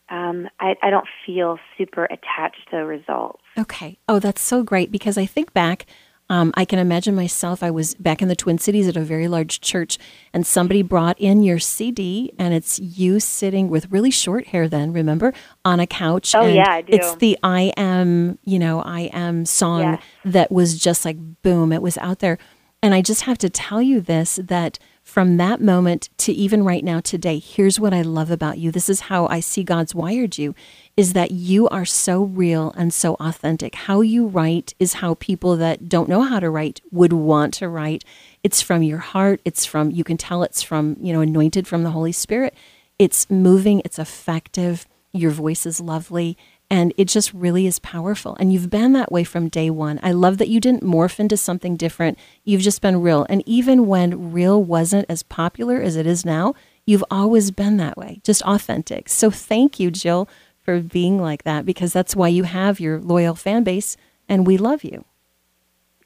um 0.09 0.49
I, 0.59 0.75
I 0.83 0.89
don't 0.91 1.07
feel 1.25 1.57
super 1.77 2.05
attached 2.05 2.69
to 2.71 2.77
the 2.77 2.85
results. 2.85 3.41
Okay. 3.57 3.97
Oh, 4.07 4.19
that's 4.19 4.41
so 4.41 4.63
great 4.63 4.91
because 4.91 5.17
I 5.17 5.25
think 5.25 5.53
back. 5.53 5.85
Um, 6.33 6.51
I 6.55 6.65
can 6.65 6.79
imagine 6.79 7.13
myself. 7.13 7.61
I 7.61 7.69
was 7.69 7.93
back 7.93 8.19
in 8.19 8.27
the 8.27 8.35
Twin 8.35 8.57
Cities 8.57 8.87
at 8.87 8.97
a 8.97 9.01
very 9.01 9.27
large 9.27 9.61
church, 9.61 9.99
and 10.33 10.47
somebody 10.47 10.81
brought 10.81 11.19
in 11.19 11.43
your 11.43 11.59
CD, 11.59 12.33
and 12.39 12.55
it's 12.55 12.79
you 12.79 13.19
sitting 13.19 13.69
with 13.69 13.91
really 13.91 14.09
short 14.09 14.47
hair. 14.47 14.67
Then 14.67 14.91
remember 14.93 15.31
on 15.63 15.79
a 15.79 15.85
couch. 15.85 16.33
Oh, 16.33 16.41
and 16.41 16.55
yeah, 16.55 16.71
I 16.71 16.81
do. 16.81 16.93
It's 16.93 17.13
the 17.17 17.37
I 17.43 17.71
am, 17.77 18.39
you 18.45 18.57
know, 18.57 18.81
I 18.81 19.11
am 19.13 19.45
song 19.45 19.99
that 20.25 20.51
was 20.51 20.79
just 20.79 21.05
like 21.05 21.17
boom. 21.43 21.71
It 21.71 21.83
was 21.83 21.99
out 21.99 22.17
there, 22.17 22.39
and 22.81 22.95
I 22.95 23.03
just 23.03 23.21
have 23.21 23.37
to 23.37 23.49
tell 23.49 23.83
you 23.83 24.01
this 24.01 24.39
that 24.43 24.79
from 25.03 25.37
that 25.37 25.61
moment 25.61 26.09
to 26.17 26.33
even 26.33 26.63
right 26.63 26.83
now 26.83 26.99
today, 26.99 27.37
here's 27.37 27.79
what 27.79 27.93
I 27.93 28.01
love 28.01 28.31
about 28.31 28.57
you. 28.57 28.71
This 28.71 28.89
is 28.89 29.01
how 29.01 29.27
I 29.27 29.39
see 29.39 29.63
God's 29.63 29.93
wired 29.93 30.39
you 30.39 30.55
is 30.95 31.13
that 31.13 31.31
you 31.31 31.67
are 31.69 31.85
so 31.85 32.23
real 32.23 32.71
and 32.77 32.93
so 32.93 33.15
authentic. 33.15 33.73
How 33.75 34.01
you 34.01 34.27
write 34.27 34.75
is 34.79 34.93
how 34.95 35.15
people 35.15 35.55
that 35.57 35.89
don't 35.89 36.09
know 36.09 36.21
how 36.21 36.39
to 36.39 36.49
write 36.49 36.81
would 36.91 37.13
want 37.13 37.53
to 37.55 37.67
write. 37.67 38.03
It's 38.43 38.61
from 38.61 38.83
your 38.83 38.99
heart. 38.99 39.41
It's 39.43 39.65
from 39.65 39.89
you 39.89 40.03
can 40.03 40.17
tell 40.17 40.43
it's 40.43 40.61
from, 40.61 40.95
you 40.99 41.11
know, 41.11 41.21
anointed 41.21 41.67
from 41.67 41.83
the 41.83 41.91
Holy 41.91 42.11
Spirit. 42.11 42.53
It's 42.99 43.29
moving, 43.29 43.81
it's 43.83 43.97
effective. 43.97 44.85
Your 45.13 45.31
voice 45.31 45.65
is 45.65 45.79
lovely 45.79 46.37
and 46.69 46.93
it 46.97 47.05
just 47.05 47.33
really 47.33 47.67
is 47.67 47.77
powerful. 47.79 48.35
And 48.39 48.51
you've 48.51 48.69
been 48.69 48.93
that 48.93 49.11
way 49.11 49.23
from 49.23 49.47
day 49.47 49.69
one. 49.69 49.99
I 50.01 50.11
love 50.11 50.37
that 50.39 50.47
you 50.47 50.59
didn't 50.59 50.83
morph 50.83 51.19
into 51.19 51.37
something 51.37 51.75
different. 51.75 52.17
You've 52.43 52.61
just 52.61 52.81
been 52.81 53.01
real. 53.01 53.27
And 53.29 53.43
even 53.47 53.85
when 53.85 54.31
real 54.31 54.63
wasn't 54.63 55.05
as 55.07 55.21
popular 55.21 55.81
as 55.81 55.95
it 55.95 56.07
is 56.07 56.25
now, 56.25 56.55
you've 56.85 57.03
always 57.11 57.51
been 57.51 57.77
that 57.77 57.97
way, 57.97 58.21
just 58.23 58.41
authentic. 58.41 59.07
So 59.07 59.29
thank 59.29 59.79
you, 59.79 59.91
Jill, 59.91 60.27
for 60.63 60.79
being 60.79 61.21
like 61.21 61.43
that 61.43 61.65
because 61.65 61.93
that's 61.93 62.15
why 62.15 62.27
you 62.27 62.43
have 62.43 62.79
your 62.79 62.99
loyal 62.99 63.35
fan 63.35 63.63
base 63.63 63.97
and 64.27 64.47
we 64.47 64.57
love 64.57 64.83
you. 64.83 65.05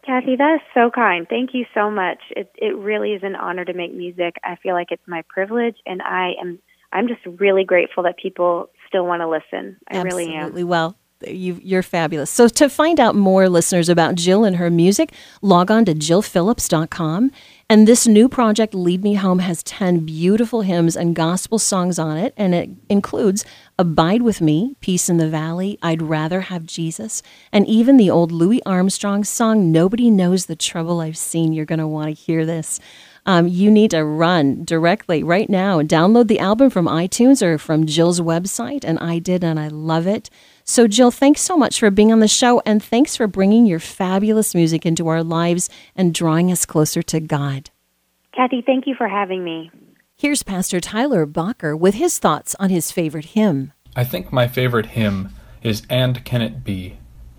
Kathy, 0.05 0.35
that 0.37 0.55
is 0.55 0.61
so 0.73 0.89
kind. 0.89 1.27
Thank 1.29 1.53
you 1.53 1.65
so 1.73 1.91
much. 1.91 2.19
It 2.29 2.49
it 2.55 2.75
really 2.77 3.11
is 3.11 3.23
an 3.23 3.35
honor 3.35 3.65
to 3.65 3.73
make 3.73 3.93
music. 3.93 4.37
I 4.43 4.55
feel 4.55 4.73
like 4.73 4.87
it's 4.91 5.07
my 5.07 5.23
privilege 5.29 5.75
and 5.85 6.01
I 6.01 6.31
am 6.41 6.59
I'm 6.91 7.07
just 7.07 7.21
really 7.25 7.65
grateful 7.65 8.03
that 8.03 8.17
people 8.17 8.69
still 8.87 9.05
want 9.05 9.21
to 9.21 9.27
listen. 9.27 9.77
I 9.89 9.97
Absolutely. 9.97 10.27
really 10.27 10.61
am. 10.61 10.67
Well, 10.67 10.95
you, 11.25 11.59
you're 11.63 11.83
fabulous. 11.83 12.29
So, 12.29 12.47
to 12.47 12.69
find 12.69 12.99
out 12.99 13.15
more, 13.15 13.49
listeners, 13.49 13.89
about 13.89 14.15
Jill 14.15 14.43
and 14.43 14.57
her 14.57 14.69
music, 14.69 15.11
log 15.41 15.71
on 15.71 15.85
to 15.85 15.93
jillphillips.com. 15.93 17.31
And 17.69 17.87
this 17.87 18.07
new 18.07 18.29
project, 18.29 18.73
Lead 18.73 19.03
Me 19.03 19.15
Home, 19.15 19.39
has 19.39 19.63
10 19.63 20.05
beautiful 20.05 20.61
hymns 20.61 20.95
and 20.95 21.15
gospel 21.15 21.59
songs 21.59 21.99
on 21.99 22.17
it. 22.17 22.33
And 22.37 22.53
it 22.53 22.69
includes 22.87 23.45
Abide 23.79 24.23
with 24.23 24.41
Me, 24.41 24.75
Peace 24.81 25.07
in 25.07 25.17
the 25.17 25.29
Valley, 25.29 25.77
I'd 25.83 26.01
Rather 26.01 26.41
Have 26.41 26.65
Jesus, 26.65 27.21
and 27.51 27.67
even 27.67 27.97
the 27.97 28.09
old 28.09 28.31
Louis 28.31 28.59
Armstrong 28.65 29.23
song, 29.23 29.71
Nobody 29.71 30.09
Knows 30.09 30.47
the 30.47 30.55
Trouble 30.55 30.99
I've 30.99 31.15
Seen. 31.15 31.53
You're 31.53 31.65
going 31.65 31.77
to 31.77 31.85
want 31.85 32.07
to 32.07 32.19
hear 32.19 32.43
this. 32.43 32.79
Um, 33.27 33.47
you 33.47 33.69
need 33.69 33.91
to 33.91 34.03
run 34.03 34.63
directly 34.63 35.21
right 35.21 35.47
now 35.47 35.77
and 35.77 35.87
download 35.87 36.27
the 36.27 36.39
album 36.39 36.71
from 36.71 36.87
iTunes 36.87 37.43
or 37.43 37.59
from 37.59 37.85
Jill's 37.85 38.19
website. 38.19 38.83
And 38.83 38.97
I 38.97 39.19
did, 39.19 39.43
and 39.43 39.59
I 39.59 39.67
love 39.67 40.07
it. 40.07 40.31
So, 40.63 40.87
Jill, 40.87 41.11
thanks 41.11 41.41
so 41.41 41.55
much 41.55 41.79
for 41.79 41.91
being 41.91 42.11
on 42.11 42.19
the 42.19 42.27
show 42.27 42.63
and 42.65 42.81
thanks 42.81 43.15
for 43.15 43.27
bringing 43.27 43.67
your 43.67 43.79
fabulous 43.79 44.55
music 44.55 44.87
into 44.87 45.07
our 45.07 45.23
lives 45.23 45.69
and 45.95 46.15
drawing 46.15 46.51
us 46.51 46.65
closer 46.65 47.03
to 47.03 47.19
God. 47.19 47.69
Kathy, 48.33 48.63
thank 48.65 48.87
you 48.87 48.95
for 48.95 49.07
having 49.07 49.43
me. 49.43 49.69
Here's 50.19 50.41
Pastor 50.41 50.79
Tyler 50.79 51.27
Bacher 51.27 51.77
with 51.77 51.93
his 51.93 52.17
thoughts 52.17 52.55
on 52.55 52.71
his 52.71 52.91
favorite 52.91 53.35
hymn. 53.35 53.73
I 53.95 54.03
think 54.03 54.33
my 54.33 54.47
favorite 54.47 54.87
hymn 54.87 55.29
is 55.61 55.83
And 55.91 56.25
Can 56.25 56.41
It 56.41 56.63
Be? 56.63 56.97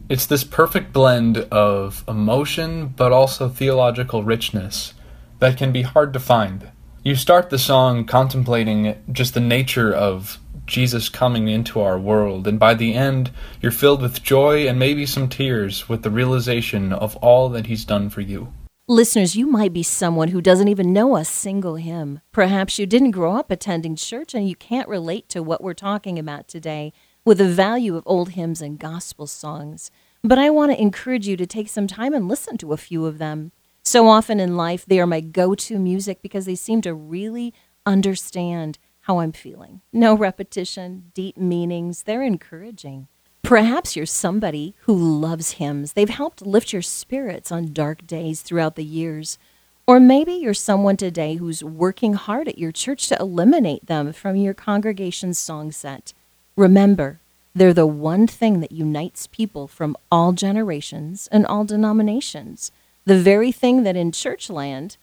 It's 0.09 0.27
this 0.27 0.45
perfect 0.45 0.93
blend 0.93 1.39
of 1.51 2.05
emotion 2.07 2.95
but 2.97 3.11
also 3.11 3.49
theological 3.49 4.23
richness 4.23 4.95
that 5.41 5.57
can 5.57 5.73
be 5.73 5.83
hard 5.83 6.13
to 6.13 6.21
find. 6.21 6.71
You 7.03 7.17
start 7.17 7.51
the 7.51 7.59
song 7.59 8.05
contemplating 8.05 8.95
just 9.11 9.35
the 9.35 9.41
nature 9.41 9.93
of 9.93 10.39
Jesus 10.65 11.09
coming 11.09 11.49
into 11.49 11.81
our 11.81 11.99
world, 11.99 12.47
and 12.47 12.61
by 12.61 12.75
the 12.75 12.95
end, 12.95 13.33
you're 13.61 13.73
filled 13.73 14.03
with 14.03 14.23
joy 14.23 14.69
and 14.69 14.79
maybe 14.79 15.05
some 15.05 15.29
tears 15.29 15.89
with 15.89 16.05
the 16.05 16.11
realization 16.11 16.93
of 16.93 17.17
all 17.17 17.49
that 17.49 17.67
He's 17.67 17.85
done 17.85 18.09
for 18.09 18.21
you. 18.21 18.53
Listeners, 18.91 19.37
you 19.37 19.47
might 19.47 19.75
be 19.75 19.83
someone 19.83 20.29
who 20.29 20.41
doesn't 20.41 20.69
even 20.69 20.95
know 20.95 21.15
a 21.15 21.23
single 21.23 21.75
hymn. 21.75 22.23
Perhaps 22.33 22.79
you 22.79 22.87
didn't 22.87 23.11
grow 23.11 23.37
up 23.37 23.51
attending 23.51 23.95
church 23.95 24.33
and 24.35 24.49
you 24.49 24.57
can't 24.57 24.89
relate 24.89 25.29
to 25.29 25.43
what 25.43 25.63
we're 25.63 25.75
talking 25.75 26.19
about 26.19 26.49
today 26.49 26.95
with 27.23 27.37
the 27.37 27.47
value 27.47 27.99
of 27.99 28.03
old 28.07 28.31
hymns 28.31 28.63
and 28.63 28.79
gospel 28.79 29.27
songs. 29.27 29.91
But 30.25 30.39
I 30.39 30.49
want 30.49 30.73
to 30.73 30.81
encourage 30.81 31.29
you 31.29 31.37
to 31.37 31.45
take 31.45 31.69
some 31.69 31.87
time 31.87 32.15
and 32.15 32.29
listen 32.29 32.57
to 32.57 32.73
a 32.73 32.79
few 32.79 33.05
of 33.05 33.19
them. 33.19 33.53
So 33.83 34.09
often 34.09 34.41
in 34.41 34.57
life, 34.57 34.87
they 34.87 34.99
are 35.01 35.07
my 35.07 35.21
go 35.21 35.55
to 35.55 35.79
music 35.79 36.23
because 36.23 36.47
they 36.47 36.55
seem 36.55 36.81
to 36.81 36.95
really 36.95 37.53
understand 37.85 38.79
how 39.01 39.19
I'm 39.21 39.33
feeling. 39.33 39.83
No 39.93 40.17
repetition, 40.17 41.13
deep 41.13 41.37
meanings, 41.37 42.05
they're 42.05 42.23
encouraging. 42.23 43.09
Perhaps 43.49 43.97
you're 43.97 44.05
somebody 44.05 44.75
who 44.81 44.95
loves 44.95 45.53
hymns. 45.53 45.95
They've 45.95 46.11
helped 46.11 46.43
lift 46.45 46.71
your 46.71 46.83
spirits 46.83 47.51
on 47.51 47.73
dark 47.73 48.07
days 48.07 48.43
throughout 48.43 48.77
the 48.77 48.85
years. 48.85 49.39
Or 49.87 49.99
maybe 49.99 50.35
you're 50.35 50.53
someone 50.53 50.99
today 50.99 51.37
who's 51.37 51.65
working 51.65 52.13
hard 52.13 52.47
at 52.47 52.59
your 52.59 52.73
church 52.73 53.09
to 53.09 53.19
eliminate 53.19 53.87
them 53.87 54.13
from 54.13 54.37
your 54.37 54.53
congregation's 54.53 55.39
song 55.39 55.73
set. 55.73 56.13
Remember, 56.57 57.21
they're 57.55 57.73
the 57.73 57.87
one 57.87 58.27
thing 58.27 58.61
that 58.61 58.71
unites 58.71 59.27
people 59.29 59.67
from 59.67 59.97
all 60.13 60.33
generations 60.33 61.27
and 61.33 61.47
all 61.47 61.65
denominations. 61.65 62.71
The 63.07 63.19
very 63.19 63.51
thing 63.51 63.83
that 63.83 63.97
in 63.97 64.13
church 64.13 64.51
land 64.51 64.99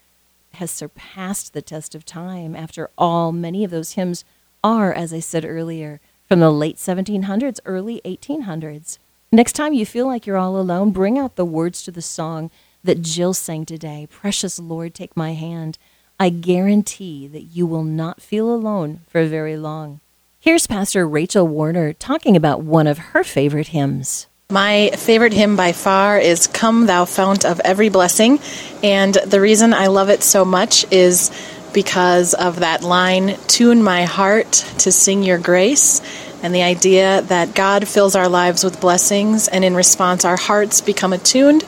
has 0.53 0.69
surpassed 0.69 1.53
the 1.53 1.63
test 1.63 1.95
of 1.95 2.05
time. 2.05 2.55
After 2.55 2.91
all, 2.95 3.31
many 3.31 3.63
of 3.63 3.71
those 3.71 3.93
hymns 3.93 4.23
are, 4.63 4.93
as 4.93 5.11
I 5.11 5.19
said 5.19 5.45
earlier, 5.45 5.99
from 6.27 6.39
the 6.39 6.51
late 6.51 6.77
1700s, 6.77 7.59
early 7.65 8.01
1800s. 8.05 8.97
Next 9.31 9.53
time 9.53 9.73
you 9.73 9.85
feel 9.85 10.07
like 10.07 10.25
you're 10.25 10.37
all 10.37 10.57
alone, 10.57 10.91
bring 10.91 11.19
out 11.19 11.35
the 11.35 11.45
words 11.45 11.83
to 11.83 11.91
the 11.91 12.01
song 12.01 12.49
that 12.83 13.01
Jill 13.01 13.33
sang 13.33 13.65
today 13.65 14.07
Precious 14.09 14.59
Lord, 14.59 14.93
take 14.93 15.17
my 15.17 15.33
hand. 15.33 15.77
I 16.19 16.29
guarantee 16.29 17.27
that 17.27 17.43
you 17.43 17.65
will 17.65 17.83
not 17.83 18.21
feel 18.21 18.49
alone 18.49 19.01
for 19.07 19.25
very 19.25 19.57
long. 19.57 19.99
Here's 20.39 20.67
Pastor 20.67 21.07
Rachel 21.07 21.47
Warner 21.47 21.91
talking 21.91 22.35
about 22.35 22.61
one 22.61 22.87
of 22.87 22.97
her 22.99 23.23
favorite 23.23 23.69
hymns. 23.69 24.27
My 24.51 24.91
favorite 24.95 25.33
hymn 25.33 25.55
by 25.55 25.71
far 25.71 26.19
is 26.19 26.45
Come 26.45 26.85
Thou 26.85 27.05
Fount 27.05 27.45
of 27.45 27.59
Every 27.61 27.89
Blessing. 27.89 28.39
And 28.83 29.15
the 29.15 29.41
reason 29.41 29.73
I 29.73 29.87
love 29.87 30.09
it 30.09 30.21
so 30.21 30.45
much 30.45 30.85
is 30.91 31.31
because 31.75 32.33
of 32.33 32.61
that 32.61 32.81
line, 32.81 33.37
Tune 33.47 33.83
my 33.83 34.05
heart 34.05 34.51
to 34.79 34.91
sing 34.91 35.21
your 35.21 35.37
grace. 35.37 36.01
And 36.41 36.55
the 36.55 36.63
idea 36.63 37.21
that 37.23 37.53
God 37.53 37.87
fills 37.87 38.15
our 38.15 38.29
lives 38.29 38.63
with 38.63 38.81
blessings, 38.81 39.47
and 39.47 39.63
in 39.63 39.75
response, 39.75 40.25
our 40.25 40.37
hearts 40.37 40.81
become 40.81 41.13
attuned 41.13 41.63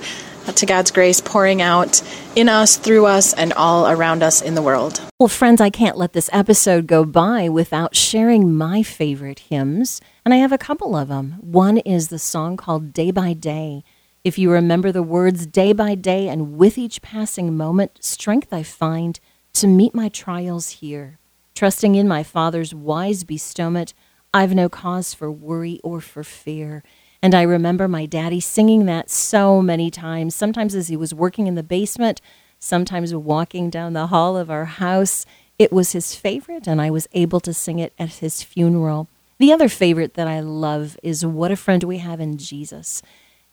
to 0.56 0.66
God's 0.66 0.92
grace 0.92 1.20
pouring 1.20 1.62
out 1.62 2.02
in 2.36 2.48
us, 2.48 2.78
through 2.78 3.06
us, 3.06 3.34
and 3.34 3.52
all 3.54 3.88
around 3.88 4.24
us 4.24 4.42
in 4.42 4.56
the 4.56 4.62
world. 4.62 5.02
Well, 5.20 5.28
friends, 5.28 5.60
I 5.60 5.70
can't 5.70 5.98
let 5.98 6.14
this 6.14 6.30
episode 6.32 6.88
go 6.88 7.04
by 7.04 7.50
without 7.50 7.96
sharing 7.96 8.54
my 8.54 8.84
favorite 8.84 9.40
hymns, 9.40 10.00
and 10.24 10.34
I 10.34 10.38
have 10.38 10.54
a 10.54 10.58
couple 10.58 10.96
of 10.96 11.10
them. 11.10 11.38
One 11.42 11.78
is 11.80 12.08
the 12.08 12.20
song 12.20 12.56
called 12.56 12.94
Day 12.94 13.12
by 13.12 13.34
Day. 13.34 13.84
If 14.24 14.38
you 14.38 14.52
remember 14.52 14.92
the 14.92 15.04
words 15.04 15.46
day 15.46 15.74
by 15.74 15.96
day 15.96 16.28
and 16.28 16.58
with 16.58 16.78
each 16.78 17.02
passing 17.02 17.58
moment, 17.58 18.04
strength 18.04 18.54
I 18.54 18.64
find 18.64 19.20
to 19.58 19.68
meet 19.68 19.96
my 19.96 20.10
trials 20.10 20.70
here. 20.70 21.20
Trusting 21.56 21.96
in 21.96 22.08
my 22.08 22.22
Father's 22.22 22.74
wise 22.74 23.24
bestowment, 23.24 23.94
I've 24.34 24.54
no 24.54 24.70
cause 24.70 25.14
for 25.14 25.32
worry 25.32 25.80
or 25.84 26.00
for 26.02 26.24
fear. 26.24 26.84
And 27.22 27.34
I 27.34 27.42
remember 27.42 27.88
my 27.88 28.06
daddy 28.06 28.40
singing 28.40 28.86
that 28.86 29.10
so 29.10 29.62
many 29.62 29.90
times, 29.90 30.36
sometimes 30.36 30.76
as 30.76 30.88
he 30.88 30.96
was 30.96 31.14
working 31.14 31.48
in 31.48 31.56
the 31.56 31.64
basement, 31.64 32.22
sometimes 32.60 33.16
walking 33.16 33.70
down 33.70 33.94
the 33.94 34.08
hall 34.08 34.38
of 34.38 34.52
our 34.52 34.66
house. 34.66 35.26
It 35.58 35.72
was 35.72 35.94
his 35.94 36.14
favorite, 36.14 36.68
and 36.68 36.80
I 36.80 36.92
was 36.92 37.08
able 37.14 37.40
to 37.40 37.54
sing 37.54 37.80
it 37.80 37.94
at 37.98 38.16
his 38.16 38.44
funeral. 38.44 39.08
The 39.40 39.52
other 39.52 39.70
favorite 39.70 40.14
that 40.14 40.28
I 40.28 40.40
love 40.40 40.98
is 41.02 41.26
What 41.26 41.52
a 41.52 41.56
Friend 41.56 41.84
We 41.84 41.98
Have 41.98 42.20
in 42.20 42.38
Jesus. 42.38 43.02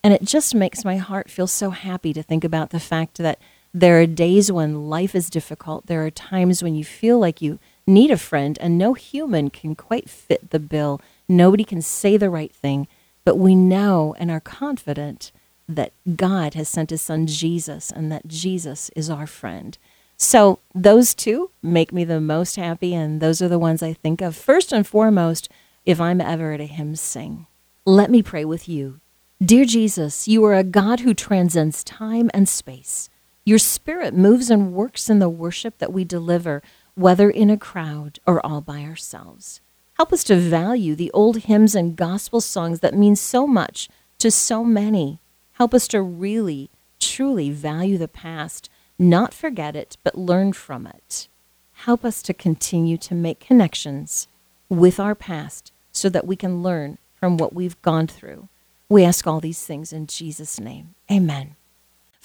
And 0.03 0.12
it 0.12 0.25
just 0.25 0.55
makes 0.55 0.85
my 0.85 0.99
heart 0.99 1.31
feel 1.31 1.47
so 1.47 1.71
happy 1.71 2.12
to 2.12 2.23
think 2.23 2.45
about 2.45 2.71
the 2.71 2.81
fact 2.81 3.17
that 3.19 3.38
there 3.76 4.00
are 4.00 4.06
days 4.06 4.52
when 4.52 4.88
life 4.88 5.16
is 5.16 5.28
difficult. 5.28 5.87
There 5.87 6.06
are 6.06 6.10
times 6.10 6.62
when 6.62 6.76
you 6.76 6.84
feel 6.84 7.18
like 7.18 7.42
you 7.42 7.58
need 7.88 8.12
a 8.12 8.16
friend, 8.16 8.56
and 8.60 8.78
no 8.78 8.94
human 8.94 9.50
can 9.50 9.74
quite 9.74 10.08
fit 10.08 10.50
the 10.50 10.60
bill. 10.60 11.00
Nobody 11.28 11.64
can 11.64 11.82
say 11.82 12.16
the 12.16 12.30
right 12.30 12.54
thing, 12.54 12.87
but 13.24 13.37
we 13.37 13.56
know 13.56 14.14
and 14.16 14.30
are 14.30 14.40
confident 14.40 15.32
that 15.68 15.92
God 16.14 16.54
has 16.54 16.68
sent 16.68 16.90
his 16.90 17.02
son 17.02 17.26
Jesus 17.26 17.90
and 17.90 18.12
that 18.12 18.28
Jesus 18.28 18.90
is 18.94 19.10
our 19.10 19.26
friend. 19.26 19.76
So, 20.16 20.60
those 20.72 21.12
two 21.12 21.50
make 21.60 21.92
me 21.92 22.04
the 22.04 22.20
most 22.20 22.54
happy, 22.54 22.94
and 22.94 23.20
those 23.20 23.42
are 23.42 23.48
the 23.48 23.58
ones 23.58 23.82
I 23.82 23.92
think 23.92 24.20
of 24.20 24.37
first 24.37 24.72
and 24.72 24.87
foremost 24.87 25.48
if 25.84 26.00
I'm 26.00 26.20
ever 26.20 26.52
at 26.52 26.60
a 26.60 26.66
hymn 26.66 26.94
sing. 26.94 27.46
Let 27.84 28.08
me 28.08 28.22
pray 28.22 28.44
with 28.44 28.68
you. 28.68 29.00
Dear 29.42 29.64
Jesus, 29.64 30.28
you 30.28 30.44
are 30.44 30.54
a 30.54 30.62
God 30.62 31.00
who 31.00 31.12
transcends 31.12 31.82
time 31.82 32.30
and 32.32 32.48
space. 32.48 33.10
Your 33.46 33.59
spirit 33.59 34.14
moves 34.14 34.50
and 34.50 34.72
works 34.72 35.11
in 35.11 35.18
the 35.18 35.28
worship 35.28 35.76
that 35.78 35.92
we 35.92 36.02
deliver, 36.04 36.62
whether 36.94 37.28
in 37.28 37.50
a 37.50 37.59
crowd 37.59 38.18
or 38.26 38.44
all 38.44 38.62
by 38.62 38.83
ourselves. 38.83 39.61
Help 39.98 40.14
us 40.14 40.24
to 40.24 40.37
value 40.37 40.94
the 40.94 41.11
old 41.11 41.40
hymns 41.40 41.74
and 41.74 41.94
gospel 41.94 42.40
songs 42.40 42.80
that 42.80 42.94
mean 42.94 43.14
so 43.14 43.46
much 43.46 43.88
to 44.18 44.30
so 44.30 44.64
many. 44.64 45.20
Help 45.52 45.74
us 45.74 45.87
to 45.88 46.00
really, 46.00 46.70
truly 46.98 47.50
value 47.50 47.98
the 47.98 48.09
past, 48.09 48.70
not 48.98 49.35
forget 49.35 49.76
it, 49.76 49.98
but 50.02 50.16
learn 50.16 50.54
from 50.54 50.87
it. 50.87 51.28
Help 51.72 52.04
us 52.04 52.22
to 52.22 52.33
continue 52.33 52.96
to 52.96 53.14
make 53.14 53.40
connections 53.40 54.26
with 54.70 54.98
our 54.98 55.14
past 55.14 55.70
so 55.92 56.09
that 56.09 56.26
we 56.26 56.35
can 56.35 56.62
learn 56.62 56.96
from 57.14 57.37
what 57.37 57.52
we've 57.52 57.80
gone 57.83 58.07
through. 58.07 58.48
We 58.88 59.04
ask 59.04 59.26
all 59.26 59.40
these 59.40 59.66
things 59.66 59.92
in 59.92 60.07
Jesus' 60.07 60.59
name. 60.59 60.94
Amen. 61.11 61.57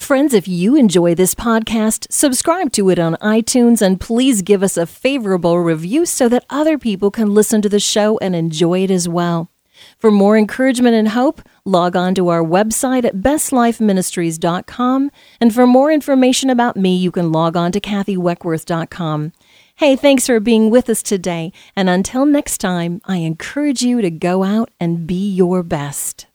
Friends, 0.00 0.34
if 0.34 0.48
you 0.48 0.74
enjoy 0.74 1.14
this 1.14 1.36
podcast, 1.36 2.10
subscribe 2.10 2.72
to 2.72 2.88
it 2.90 2.98
on 2.98 3.14
iTunes 3.16 3.80
and 3.80 4.00
please 4.00 4.42
give 4.42 4.62
us 4.62 4.76
a 4.76 4.86
favorable 4.86 5.60
review 5.60 6.04
so 6.04 6.28
that 6.28 6.44
other 6.50 6.78
people 6.78 7.12
can 7.12 7.32
listen 7.32 7.62
to 7.62 7.68
the 7.68 7.78
show 7.78 8.18
and 8.18 8.34
enjoy 8.34 8.82
it 8.82 8.90
as 8.90 9.08
well. 9.08 9.50
For 9.98 10.10
more 10.10 10.36
encouragement 10.36 10.96
and 10.96 11.10
hope, 11.10 11.42
log 11.64 11.94
on 11.94 12.16
to 12.16 12.28
our 12.28 12.42
website 12.42 13.04
at 13.04 13.16
bestlifeministries.com. 13.18 15.10
And 15.40 15.54
for 15.54 15.66
more 15.66 15.92
information 15.92 16.50
about 16.50 16.76
me, 16.76 16.96
you 16.96 17.12
can 17.12 17.30
log 17.30 17.56
on 17.56 17.70
to 17.70 17.80
kathyweckworth.com. 17.80 19.32
Hey, 19.76 19.96
thanks 19.96 20.26
for 20.26 20.40
being 20.40 20.70
with 20.70 20.88
us 20.90 21.04
today. 21.04 21.52
And 21.76 21.88
until 21.88 22.26
next 22.26 22.58
time, 22.58 23.00
I 23.04 23.18
encourage 23.18 23.82
you 23.82 24.00
to 24.00 24.10
go 24.10 24.42
out 24.42 24.70
and 24.80 25.06
be 25.06 25.30
your 25.30 25.62
best. 25.62 26.26